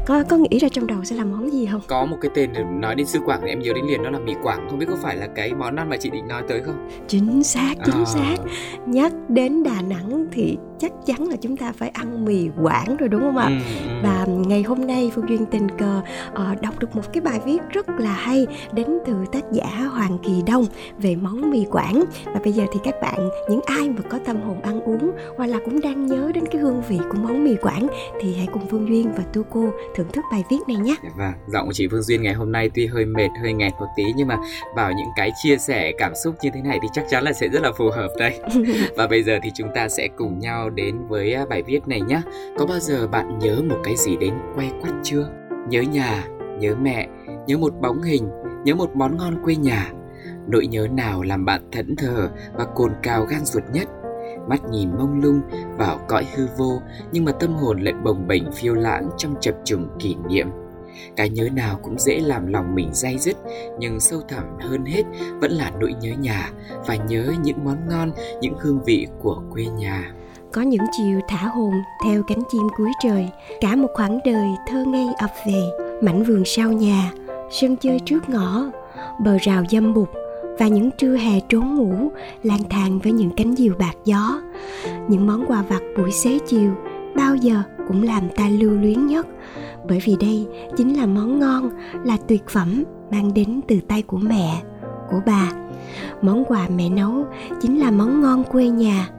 có 0.07 0.23
có 0.29 0.37
nghĩ 0.37 0.59
ra 0.59 0.67
trong 0.69 0.87
đầu 0.87 1.03
sẽ 1.03 1.15
là 1.15 1.23
món 1.25 1.51
gì 1.53 1.65
không 1.71 1.81
Có 1.87 2.05
một 2.05 2.17
cái 2.21 2.31
tên 2.35 2.49
để 2.53 2.63
nói 2.63 2.95
đến 2.95 3.07
xứ 3.07 3.19
Quảng 3.25 3.39
thì 3.43 3.49
em 3.49 3.59
nhớ 3.59 3.73
đến 3.75 3.85
liền 3.85 4.03
đó 4.03 4.09
là 4.09 4.19
mì 4.19 4.33
Quảng 4.43 4.67
Không 4.69 4.79
biết 4.79 4.85
có 4.89 4.95
phải 5.01 5.17
là 5.17 5.27
cái 5.35 5.53
món 5.53 5.75
ăn 5.75 5.89
mà 5.89 5.97
chị 5.97 6.09
định 6.09 6.27
nói 6.27 6.43
tới 6.47 6.61
không? 6.65 6.89
chính 7.07 7.43
xác 7.43 7.73
chính 7.85 7.95
À. 7.95 8.05
xác 8.05 8.35
nhắc 8.85 9.13
đến 9.29 9.63
đà 9.63 9.81
nẵng 9.81 10.25
thì 10.31 10.57
chắc 10.79 10.91
chắn 11.05 11.27
là 11.27 11.35
chúng 11.41 11.57
ta 11.57 11.71
phải 11.71 11.89
ăn 11.89 12.25
mì 12.25 12.49
quảng 12.63 12.97
rồi 12.97 13.09
đúng 13.09 13.21
không 13.21 13.37
ạ 13.37 13.45
Ừ, 13.49 13.53
ừ. 13.89 13.93
và 14.03 14.25
ngày 14.47 14.63
hôm 14.63 14.87
nay 14.87 15.11
phương 15.15 15.29
duyên 15.29 15.45
tình 15.45 15.67
cờ 15.77 16.01
ờ, 16.33 16.55
đọc 16.61 16.79
được 16.79 16.95
một 16.95 17.01
cái 17.13 17.21
bài 17.21 17.39
viết 17.45 17.57
rất 17.69 17.89
là 17.89 18.11
hay 18.13 18.47
đến 18.73 18.87
từ 19.05 19.13
tác 19.31 19.51
giả 19.51 19.65
hoàng 19.91 20.17
kỳ 20.23 20.43
đông 20.47 20.65
về 20.97 21.15
món 21.15 21.49
mì 21.51 21.65
quảng 21.71 22.03
và 22.25 22.39
bây 22.43 22.53
giờ 22.53 22.63
thì 22.73 22.79
các 22.83 22.95
bạn 23.01 23.29
những 23.49 23.59
ai 23.65 23.89
mà 23.89 24.01
có 24.09 24.19
tâm 24.25 24.41
hồn 24.41 24.61
ăn 24.61 24.81
uống 24.81 25.11
hoặc 25.37 25.45
là 25.47 25.59
cũng 25.65 25.81
đang 25.81 26.05
nhớ 26.05 26.31
đến 26.33 26.43
cái 26.51 26.61
hương 26.61 26.81
vị 26.89 26.97
của 27.11 27.17
món 27.23 27.43
mì 27.43 27.55
quảng 27.55 27.87
thì 28.21 28.35
hãy 28.35 28.47
cùng 28.53 28.67
phương 28.69 28.87
duyên 28.89 29.11
và 29.17 29.23
tu 29.33 29.43
cô 29.43 29.69
thưởng 29.95 30.07
thức 30.13 30.25
bài 30.31 30.43
viết 30.49 30.57
này 30.67 30.77
nhé. 30.77 30.95
Và 31.17 31.33
giọng 31.47 31.65
của 31.65 31.73
chị 31.73 31.87
Phương 31.91 32.01
Duyên 32.01 32.21
ngày 32.21 32.33
hôm 32.33 32.51
nay 32.51 32.69
tuy 32.73 32.87
hơi 32.87 33.05
mệt, 33.05 33.29
hơi 33.41 33.53
nghẹt 33.53 33.73
một 33.79 33.87
tí 33.95 34.03
Nhưng 34.15 34.27
mà 34.27 34.37
vào 34.75 34.91
những 34.91 35.09
cái 35.15 35.31
chia 35.43 35.57
sẻ 35.57 35.91
cảm 35.97 36.15
xúc 36.15 36.35
như 36.41 36.49
thế 36.53 36.61
này 36.61 36.79
thì 36.81 36.87
chắc 36.93 37.05
chắn 37.09 37.23
là 37.23 37.33
sẽ 37.33 37.47
rất 37.47 37.63
là 37.63 37.71
phù 37.71 37.89
hợp 37.89 38.09
đây. 38.19 38.39
Và 38.97 39.07
bây 39.07 39.23
giờ 39.23 39.39
thì 39.43 39.49
chúng 39.55 39.69
ta 39.75 39.89
sẽ 39.89 40.07
cùng 40.17 40.39
nhau 40.39 40.69
đến 40.69 41.07
với 41.07 41.33
à, 41.33 41.45
bài 41.45 41.63
viết 41.63 41.87
này 41.87 42.01
nhé 42.01 42.21
Có 42.57 42.65
bao 42.65 42.79
giờ 42.79 43.07
bạn 43.07 43.39
nhớ 43.39 43.61
một 43.69 43.77
cái 43.83 43.95
gì 43.95 44.17
đến 44.17 44.33
quay 44.55 44.71
quắt 44.81 44.93
chưa? 45.03 45.29
Nhớ 45.69 45.81
nhà, 45.81 46.23
nhớ 46.59 46.75
mẹ, 46.81 47.07
nhớ 47.47 47.57
một 47.57 47.73
bóng 47.81 48.01
hình, 48.01 48.29
nhớ 48.63 48.75
một 48.75 48.95
món 48.95 49.17
ngon 49.17 49.43
quê 49.43 49.55
nhà. 49.55 49.91
Nỗi 50.47 50.67
nhớ 50.67 50.87
nào 50.91 51.21
làm 51.23 51.45
bạn 51.45 51.61
thẫn 51.71 51.95
thờ 51.95 52.29
và 52.53 52.65
cồn 52.75 52.91
cào 53.03 53.25
gan 53.25 53.45
ruột 53.45 53.63
nhất 53.73 53.89
Mắt 54.47 54.69
nhìn 54.69 54.89
mông 54.97 55.21
lung 55.21 55.41
vào 55.77 55.99
cõi 56.07 56.25
hư 56.35 56.47
vô, 56.57 56.81
Nhưng 57.11 57.25
mà 57.25 57.31
tâm 57.31 57.53
hồn 57.53 57.81
lại 57.81 57.93
bồng 58.03 58.27
bềnh 58.27 58.51
phiêu 58.51 58.73
lãng 58.73 59.09
trong 59.17 59.35
chập 59.41 59.55
trùng 59.65 59.89
kỷ 59.99 60.15
niệm. 60.29 60.47
Cái 61.15 61.29
nhớ 61.29 61.49
nào 61.53 61.79
cũng 61.83 61.99
dễ 61.99 62.19
làm 62.19 62.47
lòng 62.47 62.75
mình 62.75 62.89
day 62.93 63.17
dứt, 63.17 63.37
nhưng 63.79 63.99
sâu 63.99 64.21
thẳm 64.29 64.43
hơn 64.59 64.85
hết 64.85 65.03
vẫn 65.41 65.51
là 65.51 65.71
nỗi 65.79 65.93
nhớ 66.01 66.11
nhà 66.19 66.51
và 66.87 66.95
nhớ 66.95 67.33
những 67.43 67.63
món 67.63 67.77
ngon, 67.89 68.11
những 68.41 68.53
hương 68.59 68.83
vị 68.83 69.07
của 69.21 69.41
quê 69.51 69.65
nhà. 69.65 70.13
Có 70.53 70.61
những 70.61 70.81
chiều 70.97 71.19
thả 71.27 71.47
hồn 71.47 71.73
theo 72.05 72.23
cánh 72.27 72.41
chim 72.51 72.67
cuối 72.77 72.91
trời, 73.03 73.29
cả 73.61 73.75
một 73.75 73.87
khoảng 73.93 74.19
đời 74.25 74.49
thơ 74.67 74.83
ngây 74.87 75.07
ập 75.17 75.31
về, 75.47 75.63
mảnh 76.01 76.23
vườn 76.23 76.43
sau 76.45 76.71
nhà, 76.71 77.11
sân 77.51 77.75
chơi 77.77 77.99
trước 78.05 78.29
ngõ, 78.29 78.63
bờ 79.23 79.37
rào 79.41 79.63
dâm 79.71 79.93
bụt 79.93 80.09
và 80.59 80.67
những 80.67 80.91
trưa 80.91 81.15
hè 81.15 81.39
trốn 81.39 81.75
ngủ, 81.75 82.11
lang 82.43 82.63
thang 82.69 82.99
với 82.99 83.11
những 83.11 83.31
cánh 83.37 83.55
diều 83.55 83.73
bạc 83.79 83.93
gió. 84.05 84.41
Những 85.07 85.27
món 85.27 85.45
quà 85.47 85.61
vặt 85.61 85.81
buổi 85.97 86.11
xế 86.11 86.39
chiều, 86.47 86.71
bao 87.15 87.35
giờ 87.35 87.61
cũng 87.87 88.03
làm 88.03 88.29
ta 88.35 88.49
lưu 88.49 88.71
luyến 88.71 89.07
nhất. 89.07 89.27
Bởi 89.87 89.99
vì 90.05 90.15
đây 90.19 90.47
chính 90.77 90.97
là 90.97 91.05
món 91.05 91.39
ngon, 91.39 91.69
là 92.03 92.17
tuyệt 92.27 92.43
phẩm 92.49 92.83
mang 93.11 93.33
đến 93.33 93.61
từ 93.67 93.79
tay 93.87 94.01
của 94.01 94.17
mẹ, 94.17 94.61
của 95.09 95.21
bà. 95.25 95.51
Món 96.21 96.45
quà 96.45 96.67
mẹ 96.75 96.89
nấu 96.89 97.25
chính 97.61 97.79
là 97.79 97.91
món 97.91 98.21
ngon 98.21 98.43
quê 98.43 98.69
nhà, 98.69 99.09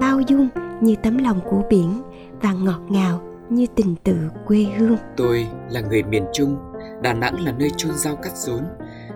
bao 0.00 0.20
dung 0.20 0.48
như 0.80 0.96
tấm 1.02 1.18
lòng 1.18 1.40
của 1.50 1.62
biển 1.70 2.02
và 2.42 2.52
ngọt 2.52 2.80
ngào 2.88 3.22
như 3.50 3.66
tình 3.74 3.94
tự 4.04 4.16
quê 4.46 4.66
hương. 4.78 4.96
Tôi 5.16 5.46
là 5.70 5.80
người 5.80 6.02
miền 6.02 6.24
trung, 6.32 6.56
đà 7.02 7.12
nẵng 7.12 7.44
là 7.44 7.52
nơi 7.58 7.70
chôn 7.76 7.92
rau 7.94 8.16
cắt 8.16 8.36
rốn 8.36 8.60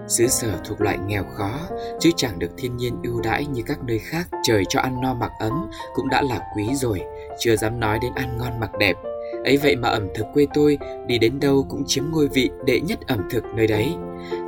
xứ 0.08 0.26
sở 0.26 0.60
thuộc 0.64 0.80
loại 0.80 0.98
nghèo 1.06 1.24
khó, 1.24 1.58
chứ 2.00 2.10
chẳng 2.16 2.38
được 2.38 2.50
thiên 2.56 2.76
nhiên 2.76 2.96
ưu 3.02 3.20
đãi 3.20 3.46
như 3.46 3.62
các 3.66 3.78
nơi 3.84 3.98
khác. 3.98 4.28
Trời 4.44 4.64
cho 4.68 4.80
ăn 4.80 5.00
no 5.02 5.14
mặc 5.14 5.32
ấm 5.38 5.70
cũng 5.94 6.08
đã 6.08 6.22
là 6.22 6.40
quý 6.56 6.66
rồi, 6.74 7.00
chưa 7.38 7.56
dám 7.56 7.80
nói 7.80 7.98
đến 8.02 8.12
ăn 8.14 8.38
ngon 8.38 8.60
mặc 8.60 8.70
đẹp. 8.78 8.96
Ấy 9.44 9.56
vậy 9.56 9.76
mà 9.76 9.88
ẩm 9.88 10.08
thực 10.14 10.26
quê 10.34 10.46
tôi 10.54 10.78
đi 11.06 11.18
đến 11.18 11.40
đâu 11.40 11.66
cũng 11.68 11.82
chiếm 11.86 12.04
ngôi 12.10 12.28
vị 12.28 12.50
đệ 12.66 12.80
nhất 12.80 12.98
ẩm 13.06 13.28
thực 13.30 13.44
nơi 13.54 13.66
đấy. 13.66 13.94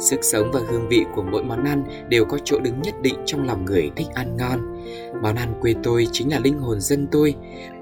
Sức 0.00 0.18
sống 0.22 0.50
và 0.52 0.60
hương 0.68 0.88
vị 0.88 1.04
của 1.14 1.22
mỗi 1.22 1.42
món 1.42 1.64
ăn 1.64 1.84
đều 2.08 2.24
có 2.24 2.38
chỗ 2.44 2.60
đứng 2.60 2.82
nhất 2.82 2.94
định 3.02 3.14
trong 3.26 3.46
lòng 3.46 3.64
người 3.64 3.90
thích 3.96 4.06
ăn 4.14 4.36
ngon. 4.36 4.84
Món 5.22 5.36
ăn 5.36 5.54
quê 5.60 5.74
tôi 5.82 6.06
chính 6.12 6.32
là 6.32 6.38
linh 6.38 6.58
hồn 6.58 6.80
dân 6.80 7.06
tôi 7.12 7.34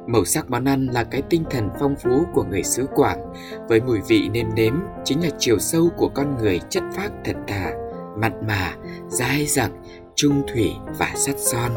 màu 0.06 0.24
sắc 0.24 0.50
món 0.50 0.64
ăn 0.64 0.86
là 0.92 1.04
cái 1.04 1.22
tinh 1.30 1.44
thần 1.50 1.68
phong 1.80 1.94
phú 1.96 2.24
của 2.34 2.44
người 2.44 2.62
xứ 2.62 2.86
quảng, 2.94 3.32
với 3.68 3.80
mùi 3.80 4.00
vị 4.08 4.28
nêm 4.28 4.54
nếm, 4.54 4.74
chính 5.04 5.22
là 5.22 5.30
chiều 5.38 5.58
sâu 5.58 5.90
của 5.96 6.08
con 6.08 6.36
người 6.36 6.60
chất 6.70 6.82
phác 6.96 7.12
thật 7.24 7.36
thà, 7.46 7.72
mặn 8.16 8.46
mà, 8.46 8.74
dai 9.08 9.46
dẳng 9.46 9.82
trung 10.14 10.42
thủy 10.52 10.72
và 10.98 11.12
sắt 11.16 11.34
son 11.38 11.72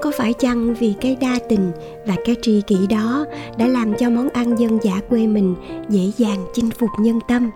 có 0.00 0.10
phải 0.16 0.32
chăng 0.32 0.74
vì 0.74 0.94
cái 1.00 1.16
đa 1.20 1.38
tình 1.48 1.72
và 2.06 2.16
cái 2.24 2.36
tri 2.42 2.62
kỷ 2.66 2.76
đó 2.86 3.24
đã 3.58 3.66
làm 3.66 3.94
cho 3.94 4.10
món 4.10 4.28
ăn 4.28 4.58
dân 4.58 4.78
dã 4.82 5.00
quê 5.08 5.26
mình 5.26 5.54
dễ 5.88 6.12
dàng 6.16 6.44
chinh 6.54 6.70
phục 6.70 6.90
nhân 7.00 7.18
tâm? 7.28 7.50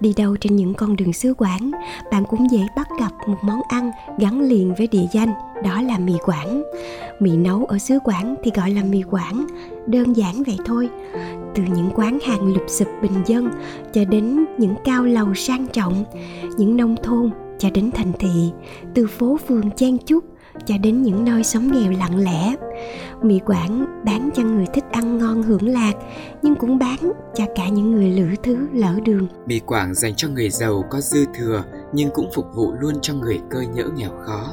Đi 0.00 0.14
đâu 0.16 0.36
trên 0.40 0.56
những 0.56 0.74
con 0.74 0.96
đường 0.96 1.12
xứ 1.12 1.34
quảng, 1.34 1.70
bạn 2.12 2.24
cũng 2.24 2.50
dễ 2.50 2.60
bắt 2.76 2.88
gặp 3.00 3.12
một 3.28 3.38
món 3.42 3.60
ăn 3.68 3.90
gắn 4.18 4.40
liền 4.40 4.74
với 4.74 4.86
địa 4.86 5.06
danh, 5.12 5.32
đó 5.64 5.82
là 5.82 5.98
mì 5.98 6.12
quảng. 6.24 6.62
Mì 7.20 7.30
nấu 7.30 7.64
ở 7.64 7.78
xứ 7.78 7.98
quảng 8.04 8.34
thì 8.44 8.50
gọi 8.54 8.70
là 8.70 8.82
mì 8.84 9.02
quảng, 9.02 9.46
đơn 9.86 10.16
giản 10.16 10.42
vậy 10.42 10.58
thôi. 10.64 10.88
Từ 11.54 11.62
những 11.74 11.90
quán 11.94 12.18
hàng 12.22 12.52
lụp 12.54 12.64
xụp 12.68 12.88
bình 13.02 13.22
dân 13.26 13.50
cho 13.92 14.04
đến 14.04 14.44
những 14.58 14.74
cao 14.84 15.04
lầu 15.04 15.34
sang 15.34 15.66
trọng, 15.66 16.04
những 16.56 16.76
nông 16.76 16.96
thôn 17.02 17.30
cho 17.58 17.70
đến 17.70 17.90
thành 17.94 18.12
thị, 18.18 18.50
từ 18.94 19.06
phố 19.06 19.38
phường 19.48 19.70
chen 19.70 19.98
chúc 19.98 20.24
cho 20.66 20.74
đến 20.82 21.02
những 21.02 21.24
nơi 21.24 21.44
sống 21.44 21.72
nghèo 21.72 21.92
lặng 21.98 22.18
lẽ. 22.18 22.56
Mì 23.22 23.38
quảng 23.38 24.02
bán 24.04 24.30
cho 24.34 24.42
người 24.42 24.66
thích 24.74 24.84
ăn 24.92 25.18
ngon 25.18 25.42
hưởng 25.42 25.68
lạc, 25.68 25.92
nhưng 26.42 26.54
cũng 26.54 26.78
bán 26.78 27.12
cho 27.34 27.44
cả 27.54 27.68
những 27.68 27.92
người 27.92 28.10
lữ 28.10 28.26
thứ 28.42 28.56
lỡ 28.72 28.94
đường. 29.04 29.28
Mì 29.46 29.58
quảng 29.58 29.94
dành 29.94 30.14
cho 30.14 30.28
người 30.28 30.50
giàu 30.50 30.84
có 30.90 31.00
dư 31.00 31.24
thừa, 31.34 31.64
nhưng 31.92 32.10
cũng 32.14 32.30
phục 32.34 32.46
vụ 32.54 32.72
luôn 32.80 32.94
cho 33.02 33.14
người 33.14 33.40
cơ 33.50 33.60
nhỡ 33.60 33.84
nghèo 33.96 34.10
khó. 34.26 34.46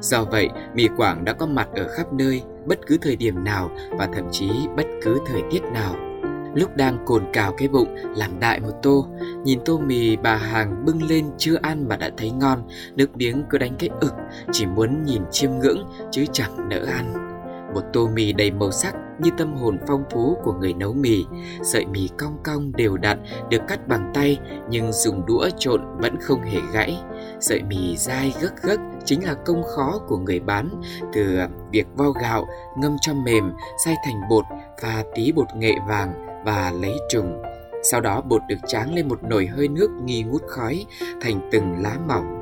Do 0.00 0.24
vậy, 0.24 0.48
mì 0.74 0.88
quảng 0.96 1.24
đã 1.24 1.32
có 1.32 1.46
mặt 1.46 1.68
ở 1.74 1.88
khắp 1.88 2.12
nơi, 2.12 2.42
bất 2.66 2.78
cứ 2.86 2.98
thời 3.02 3.16
điểm 3.16 3.44
nào 3.44 3.70
và 3.98 4.08
thậm 4.14 4.24
chí 4.30 4.50
bất 4.76 4.86
cứ 5.04 5.18
thời 5.26 5.42
tiết 5.50 5.62
nào 5.62 6.11
lúc 6.54 6.76
đang 6.76 7.04
cồn 7.06 7.24
cào 7.32 7.52
cái 7.56 7.68
bụng 7.68 7.94
làm 8.16 8.40
đại 8.40 8.60
một 8.60 8.72
tô 8.82 9.06
nhìn 9.44 9.60
tô 9.64 9.78
mì 9.78 10.16
bà 10.16 10.36
hàng 10.36 10.84
bưng 10.84 11.02
lên 11.02 11.30
chưa 11.38 11.56
ăn 11.62 11.88
mà 11.88 11.96
đã 11.96 12.10
thấy 12.16 12.30
ngon 12.30 12.68
nước 12.94 13.16
miếng 13.16 13.44
cứ 13.50 13.58
đánh 13.58 13.72
cái 13.78 13.90
ực 14.00 14.14
chỉ 14.52 14.66
muốn 14.66 15.04
nhìn 15.04 15.22
chiêm 15.30 15.50
ngưỡng 15.50 15.90
chứ 16.10 16.24
chẳng 16.32 16.68
nỡ 16.68 16.84
ăn 16.84 17.32
một 17.74 17.82
tô 17.92 18.08
mì 18.14 18.32
đầy 18.32 18.50
màu 18.50 18.70
sắc 18.70 18.94
như 19.18 19.30
tâm 19.38 19.54
hồn 19.54 19.78
phong 19.86 20.04
phú 20.10 20.36
của 20.44 20.52
người 20.52 20.74
nấu 20.74 20.92
mì. 20.92 21.24
Sợi 21.62 21.86
mì 21.86 22.08
cong 22.18 22.38
cong 22.44 22.72
đều 22.76 22.96
đặn 22.96 23.24
được 23.50 23.62
cắt 23.68 23.88
bằng 23.88 24.10
tay 24.14 24.38
nhưng 24.68 24.92
dùng 24.92 25.26
đũa 25.26 25.48
trộn 25.58 25.80
vẫn 25.98 26.16
không 26.20 26.42
hề 26.42 26.60
gãy. 26.72 26.98
Sợi 27.40 27.62
mì 27.62 27.96
dai 27.96 28.34
gấc 28.40 28.62
gấc 28.62 28.80
chính 29.04 29.24
là 29.24 29.34
công 29.34 29.62
khó 29.62 30.00
của 30.08 30.18
người 30.18 30.40
bán 30.40 30.82
từ 31.12 31.38
việc 31.70 31.86
vo 31.96 32.10
gạo, 32.10 32.46
ngâm 32.78 32.96
cho 33.00 33.14
mềm, 33.14 33.52
xay 33.84 33.94
thành 34.04 34.20
bột 34.30 34.44
và 34.82 35.04
tí 35.14 35.32
bột 35.32 35.46
nghệ 35.56 35.74
vàng 35.88 36.31
và 36.44 36.72
lấy 36.80 36.94
trùng. 37.08 37.42
Sau 37.82 38.00
đó 38.00 38.20
bột 38.20 38.42
được 38.48 38.58
tráng 38.66 38.94
lên 38.94 39.08
một 39.08 39.22
nồi 39.22 39.46
hơi 39.46 39.68
nước 39.68 39.90
nghi 40.04 40.22
ngút 40.22 40.42
khói 40.48 40.86
thành 41.20 41.48
từng 41.52 41.82
lá 41.82 41.98
mỏng. 42.08 42.40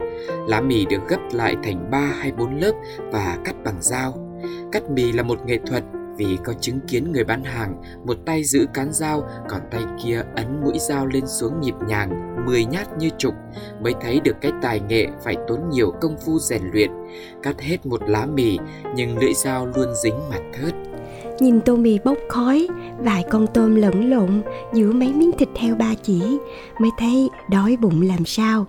Lá 0.49 0.61
mì 0.61 0.87
được 0.87 1.01
gấp 1.09 1.21
lại 1.33 1.57
thành 1.63 1.91
3 1.91 1.99
hay 1.99 2.33
4 2.33 2.61
lớp 2.61 2.73
và 3.13 3.39
cắt 3.45 3.55
bằng 3.65 3.77
dao. 3.81 4.15
Cắt 4.73 4.91
mì 4.91 5.13
là 5.13 5.23
một 5.23 5.47
nghệ 5.47 5.59
thuật 5.67 5.85
vì 6.21 6.39
có 6.45 6.53
chứng 6.61 6.81
kiến 6.81 7.13
người 7.13 7.25
bán 7.25 7.45
hàng, 7.45 7.83
một 8.07 8.17
tay 8.27 8.45
giữ 8.45 8.67
cán 8.75 8.93
dao, 8.93 9.29
còn 9.49 9.61
tay 9.71 9.83
kia 10.05 10.23
ấn 10.37 10.61
mũi 10.65 10.79
dao 10.79 11.07
lên 11.07 11.27
xuống 11.27 11.61
nhịp 11.61 11.75
nhàng, 11.89 12.37
mười 12.47 12.65
nhát 12.65 12.99
như 12.99 13.09
trục, 13.19 13.35
mới 13.81 13.95
thấy 14.01 14.21
được 14.21 14.37
cái 14.41 14.53
tài 14.63 14.81
nghệ 14.81 15.07
phải 15.25 15.37
tốn 15.49 15.69
nhiều 15.71 15.93
công 16.01 16.17
phu 16.19 16.39
rèn 16.39 16.63
luyện 16.73 16.91
cắt 17.43 17.61
hết 17.61 17.87
một 17.87 18.01
lá 18.09 18.27
mì, 18.27 18.59
nhưng 18.95 19.19
lưỡi 19.19 19.35
dao 19.35 19.67
luôn 19.67 19.95
dính 20.03 20.29
mặt 20.31 20.41
thớt 20.53 20.75
Nhìn 21.40 21.61
tô 21.61 21.76
mì 21.76 21.98
bốc 22.05 22.18
khói, 22.29 22.68
vài 22.98 23.24
con 23.31 23.46
tôm 23.55 23.74
lẫn 23.74 24.11
lộn 24.11 24.42
giữa 24.72 24.92
mấy 24.92 25.12
miếng 25.12 25.33
thịt 25.38 25.48
heo 25.57 25.74
ba 25.74 25.94
chỉ 26.03 26.22
mới 26.81 26.90
thấy 26.98 27.31
đói 27.50 27.76
bụng 27.81 28.03
làm 28.03 28.24
sao. 28.24 28.66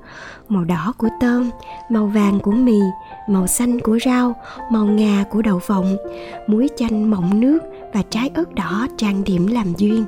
Màu 0.49 0.63
đỏ 0.63 0.93
của 0.97 1.07
tôm, 1.21 1.49
màu 1.89 2.05
vàng 2.05 2.39
của 2.39 2.51
mì, 2.51 2.79
màu 3.29 3.47
xanh 3.47 3.79
của 3.79 3.99
rau, 4.05 4.36
màu 4.71 4.86
ngà 4.86 5.25
của 5.29 5.41
đậu 5.41 5.60
phộng, 5.60 5.97
muối 6.47 6.67
chanh 6.77 7.10
mọng 7.12 7.39
nước 7.39 7.60
và 7.93 8.03
trái 8.10 8.29
ớt 8.34 8.55
đỏ 8.55 8.88
trang 8.97 9.23
điểm 9.23 9.47
làm 9.47 9.73
duyên. 9.77 10.05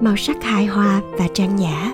Màu 0.00 0.16
sắc 0.16 0.44
hài 0.44 0.66
hòa 0.66 1.00
và 1.18 1.28
trang 1.34 1.56
nhã. 1.56 1.92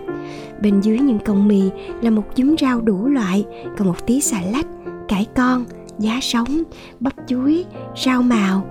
Bên 0.62 0.80
dưới 0.80 0.98
những 0.98 1.18
cọng 1.18 1.48
mì 1.48 1.62
là 2.00 2.10
một 2.10 2.24
chúm 2.34 2.56
rau 2.60 2.80
đủ 2.80 3.06
loại, 3.06 3.44
còn 3.78 3.88
một 3.88 4.06
tí 4.06 4.20
xà 4.20 4.40
lách, 4.52 4.66
cải 5.08 5.26
con, 5.36 5.64
giá 5.98 6.18
sống, 6.22 6.62
bắp 7.00 7.12
chuối, 7.26 7.64
rau 8.04 8.22
màu, 8.22 8.66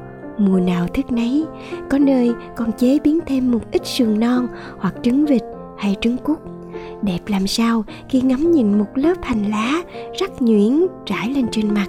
mùa 0.45 0.59
nào 0.59 0.87
thức 0.87 1.11
nấy. 1.11 1.45
Có 1.89 1.97
nơi 1.97 2.33
còn 2.55 2.71
chế 2.71 2.99
biến 3.03 3.19
thêm 3.25 3.51
một 3.51 3.71
ít 3.71 3.87
sườn 3.87 4.19
non 4.19 4.47
hoặc 4.79 4.95
trứng 5.03 5.25
vịt 5.25 5.43
hay 5.77 5.95
trứng 6.01 6.17
cút 6.17 6.39
đẹp 7.01 7.19
làm 7.27 7.47
sao 7.47 7.83
khi 8.09 8.21
ngắm 8.21 8.51
nhìn 8.51 8.79
một 8.79 8.87
lớp 8.95 9.13
hành 9.23 9.51
lá 9.51 9.81
rắc 10.19 10.41
nhuyễn 10.41 10.85
trải 11.05 11.29
lên 11.29 11.45
trên 11.51 11.73
mặt, 11.73 11.87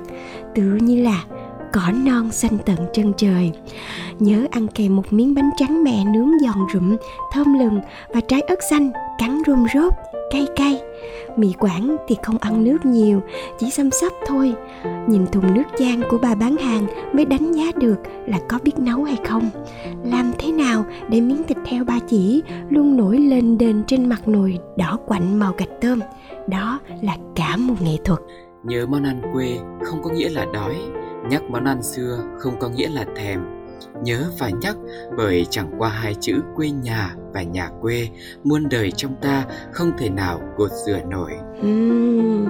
tự 0.55 0.63
như 0.63 1.03
là 1.03 1.25
cỏ 1.73 1.93
non 2.05 2.31
xanh 2.31 2.59
tận 2.67 2.77
chân 2.93 3.13
trời. 3.17 3.53
Nhớ 4.19 4.47
ăn 4.51 4.67
kèm 4.75 4.97
một 4.97 5.13
miếng 5.13 5.35
bánh 5.35 5.51
trắng 5.57 5.85
mẹ 5.85 6.05
nướng 6.05 6.31
giòn 6.39 6.59
rụm, 6.73 6.97
thơm 7.33 7.59
lừng 7.59 7.81
và 8.15 8.21
trái 8.21 8.41
ớt 8.41 8.59
xanh 8.71 8.91
cắn 9.19 9.43
rôm 9.47 9.67
rốt 9.75 9.93
cay 10.33 10.47
cay. 10.57 10.81
Mì 11.37 11.53
quảng 11.53 11.97
thì 12.09 12.17
không 12.23 12.39
ăn 12.39 12.65
nước 12.65 12.85
nhiều, 12.85 13.21
chỉ 13.59 13.71
xăm 13.71 13.91
sắp 13.91 14.13
thôi. 14.27 14.55
Nhìn 15.09 15.27
thùng 15.27 15.55
nước 15.55 15.63
chan 15.79 16.03
của 16.11 16.19
bà 16.23 16.35
bán 16.35 16.57
hàng 16.57 16.87
mới 17.13 17.25
đánh 17.25 17.53
giá 17.53 17.65
được 17.77 17.97
là 18.27 18.39
có 18.49 18.59
biết 18.63 18.79
nấu 18.79 19.05
hay 19.05 19.17
không. 19.29 19.51
Làm 20.05 20.33
thế 20.39 20.53
nào 20.53 20.85
để 21.09 21.21
miếng 21.21 21.43
thịt 21.43 21.57
heo 21.67 21.85
ba 21.85 21.99
chỉ 22.09 22.43
luôn 22.71 22.97
nổi 22.97 23.19
lên 23.19 23.59
đền 23.59 23.83
trên 23.87 24.09
mặt 24.09 24.29
nồi 24.29 24.59
đỏ 24.77 24.99
quạnh 25.07 25.39
màu 25.39 25.55
gạch 25.59 25.81
tôm? 25.81 26.01
Đó 26.49 26.81
là 27.03 27.17
cả 27.35 27.57
một 27.57 27.83
nghệ 27.83 27.97
thuật. 28.05 28.21
Nhớ 28.65 28.87
món 28.87 29.03
ăn 29.03 29.23
quê 29.33 29.59
không 29.83 30.03
có 30.03 30.11
nghĩa 30.11 30.29
là 30.29 30.47
đói, 30.55 30.77
nhắc 31.31 31.43
món 31.51 31.65
ăn 31.65 31.83
xưa 31.83 32.25
không 32.39 32.55
có 32.61 32.69
nghĩa 32.69 32.89
là 32.89 33.05
thèm. 33.17 33.41
Nhớ 34.05 34.25
phải 34.39 34.53
nhắc, 34.53 34.77
bởi 35.17 35.47
chẳng 35.51 35.71
qua 35.79 35.89
hai 35.89 36.15
chữ 36.21 36.41
quê 36.57 36.71
nhà 36.71 37.15
và 37.35 37.43
nhà 37.43 37.71
quê 37.81 38.09
muôn 38.45 38.69
đời 38.71 38.91
trong 38.97 39.15
ta 39.23 39.45
không 39.73 39.93
thể 39.99 40.11
nào 40.11 40.41
gột 40.57 40.71
rửa 40.87 40.99
nổi. 41.11 41.33
Uhm, 41.61 42.49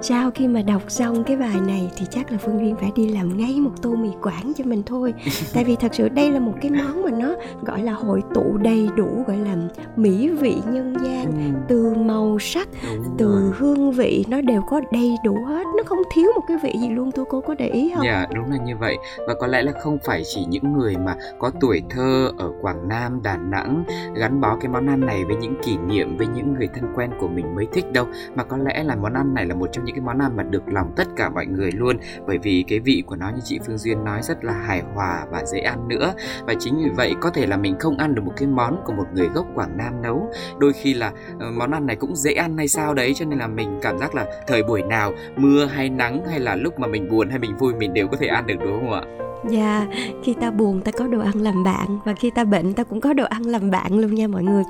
sau 0.00 0.30
khi 0.30 0.48
mà 0.48 0.62
đọc 0.62 0.82
xong 0.88 1.24
cái 1.24 1.36
bài 1.36 1.56
này 1.66 1.90
thì 1.96 2.06
chắc 2.10 2.32
là 2.32 2.38
Phương 2.38 2.58
Duyên 2.60 2.76
phải 2.76 2.90
đi 2.96 3.08
làm 3.08 3.36
ngay 3.36 3.60
một 3.60 3.70
tô 3.82 3.90
mì 3.90 4.08
quảng 4.22 4.52
cho 4.56 4.64
mình 4.64 4.82
thôi. 4.86 5.14
Tại 5.54 5.64
vì 5.64 5.76
thật 5.76 5.94
sự 5.94 6.08
đây 6.08 6.30
là 6.30 6.40
một 6.40 6.54
cái 6.60 6.70
món 6.70 7.02
mà 7.02 7.10
nó 7.10 7.34
gọi 7.62 7.82
là 7.82 7.92
hội 7.92 8.22
tụ 8.34 8.56
đầy 8.62 8.88
đủ 8.96 9.24
gọi 9.26 9.36
là 9.36 9.56
mỹ 9.96 10.28
vị 10.28 10.56
nhân 10.72 10.94
gian 11.04 11.52
Từ 11.68 11.94
màu 11.94 12.38
sắc, 12.40 12.68
Đúng 12.86 13.14
từ 13.18 13.26
rồi. 13.26 13.52
hương 13.58 13.92
vị 13.92 14.24
nó 14.28 14.40
đều 14.40 14.62
có 14.70 14.80
đầy 14.92 15.14
đủ 15.24 15.38
hết. 15.48 15.64
Nó 15.76 15.82
không 15.86 15.98
thiếu 16.14 16.26
một 16.36 16.42
cái 16.48 16.56
vị 16.62 16.72
gì 16.80 16.88
luôn 16.88 17.10
tôi 17.12 17.24
cô 17.28 17.40
có 17.40 17.54
để 17.54 17.68
ý 17.68 17.92
không? 17.94 18.06
Dạ 18.06 18.26
đúng 18.34 18.50
là 18.50 18.56
như 18.56 18.76
vậy. 18.76 18.96
Và 19.26 19.34
có 19.40 19.46
lẽ 19.46 19.62
là 19.62 19.72
không 19.82 19.98
phải 20.04 20.22
chỉ 20.34 20.44
những 20.48 20.72
người 20.72 20.96
mà 20.96 21.16
có 21.38 21.50
tuổi 21.60 21.82
thơ 21.90 22.32
ở 22.38 22.50
Quảng 22.60 22.88
Nam, 22.88 23.20
Đà 23.22 23.36
Nẵng 23.36 23.84
gắn 24.22 24.40
bó 24.40 24.56
cái 24.60 24.68
món 24.68 24.86
ăn 24.86 25.00
này 25.00 25.24
với 25.24 25.36
những 25.36 25.54
kỷ 25.62 25.76
niệm, 25.76 26.16
với 26.16 26.26
những 26.26 26.54
người 26.54 26.68
thân 26.74 26.92
quen 26.94 27.10
của 27.20 27.28
mình 27.28 27.54
mới 27.54 27.66
thích 27.72 27.92
đâu. 27.92 28.06
Mà 28.34 28.44
có 28.44 28.56
lẽ 28.56 28.82
là 28.84 28.96
món 28.96 29.12
ăn 29.12 29.34
này 29.34 29.46
là 29.46 29.54
một 29.54 29.66
trong 29.72 29.84
những 29.84 29.94
cái 29.96 30.04
món 30.04 30.18
ăn 30.18 30.36
mà 30.36 30.42
được 30.42 30.62
lòng 30.68 30.92
tất 30.96 31.08
cả 31.16 31.30
mọi 31.30 31.46
người 31.46 31.72
luôn. 31.72 31.96
Bởi 32.26 32.38
vì 32.38 32.64
cái 32.68 32.80
vị 32.80 33.02
của 33.06 33.16
nó 33.16 33.28
như 33.28 33.40
chị 33.44 33.58
Phương 33.66 33.78
Duyên 33.78 34.04
nói 34.04 34.22
rất 34.22 34.44
là 34.44 34.52
hài 34.52 34.82
hòa 34.94 35.26
và 35.30 35.44
dễ 35.44 35.60
ăn 35.60 35.88
nữa. 35.88 36.14
Và 36.46 36.54
chính 36.58 36.76
vì 36.84 36.90
vậy 36.96 37.14
có 37.20 37.30
thể 37.30 37.46
là 37.46 37.56
mình 37.56 37.76
không 37.78 37.96
ăn 37.96 38.14
được 38.14 38.22
một 38.24 38.32
cái 38.36 38.48
món 38.48 38.82
của 38.84 38.92
một 38.92 39.06
người 39.14 39.28
gốc 39.34 39.46
Quảng 39.54 39.76
Nam 39.76 40.02
nấu. 40.02 40.30
Đôi 40.58 40.72
khi 40.72 40.94
là 40.94 41.12
ờ, 41.38 41.50
món 41.50 41.70
ăn 41.70 41.86
này 41.86 41.96
cũng 41.96 42.16
dễ 42.16 42.32
ăn 42.32 42.56
hay 42.56 42.68
sao 42.68 42.94
đấy, 42.94 43.12
cho 43.14 43.24
nên 43.24 43.38
là 43.38 43.46
mình 43.46 43.78
cảm 43.82 43.98
giác 43.98 44.14
là 44.14 44.26
thời 44.46 44.62
buổi 44.62 44.82
nào 44.82 45.12
mưa 45.36 45.64
hay 45.64 45.90
nắng 45.90 46.24
hay 46.30 46.40
là 46.40 46.56
lúc 46.56 46.78
mà 46.78 46.86
mình 46.86 47.10
buồn 47.10 47.30
hay 47.30 47.38
mình 47.38 47.56
vui 47.56 47.74
mình 47.74 47.92
đều 47.92 48.08
có 48.08 48.16
thể 48.16 48.26
ăn 48.26 48.46
được, 48.46 48.56
đúng 48.60 48.80
không 48.80 48.92
ạ? 48.92 49.02
Dạ, 49.50 49.86
khi 50.22 50.34
ta 50.40 50.50
buồn 50.50 50.80
ta 50.80 50.92
có 50.92 51.06
đồ 51.06 51.20
ăn 51.20 51.40
làm 51.40 51.64
bạn 51.64 51.98
Và 52.04 52.14
khi 52.14 52.30
ta 52.30 52.44
bệnh 52.44 52.72
ta 52.72 52.84
cũng 52.84 53.00
có 53.00 53.12
đồ 53.12 53.24
ăn 53.24 53.42
làm 53.42 53.70
bạn 53.70 53.98
luôn 53.98 54.14
nha 54.14 54.26
mọi 54.26 54.42
người 54.42 54.62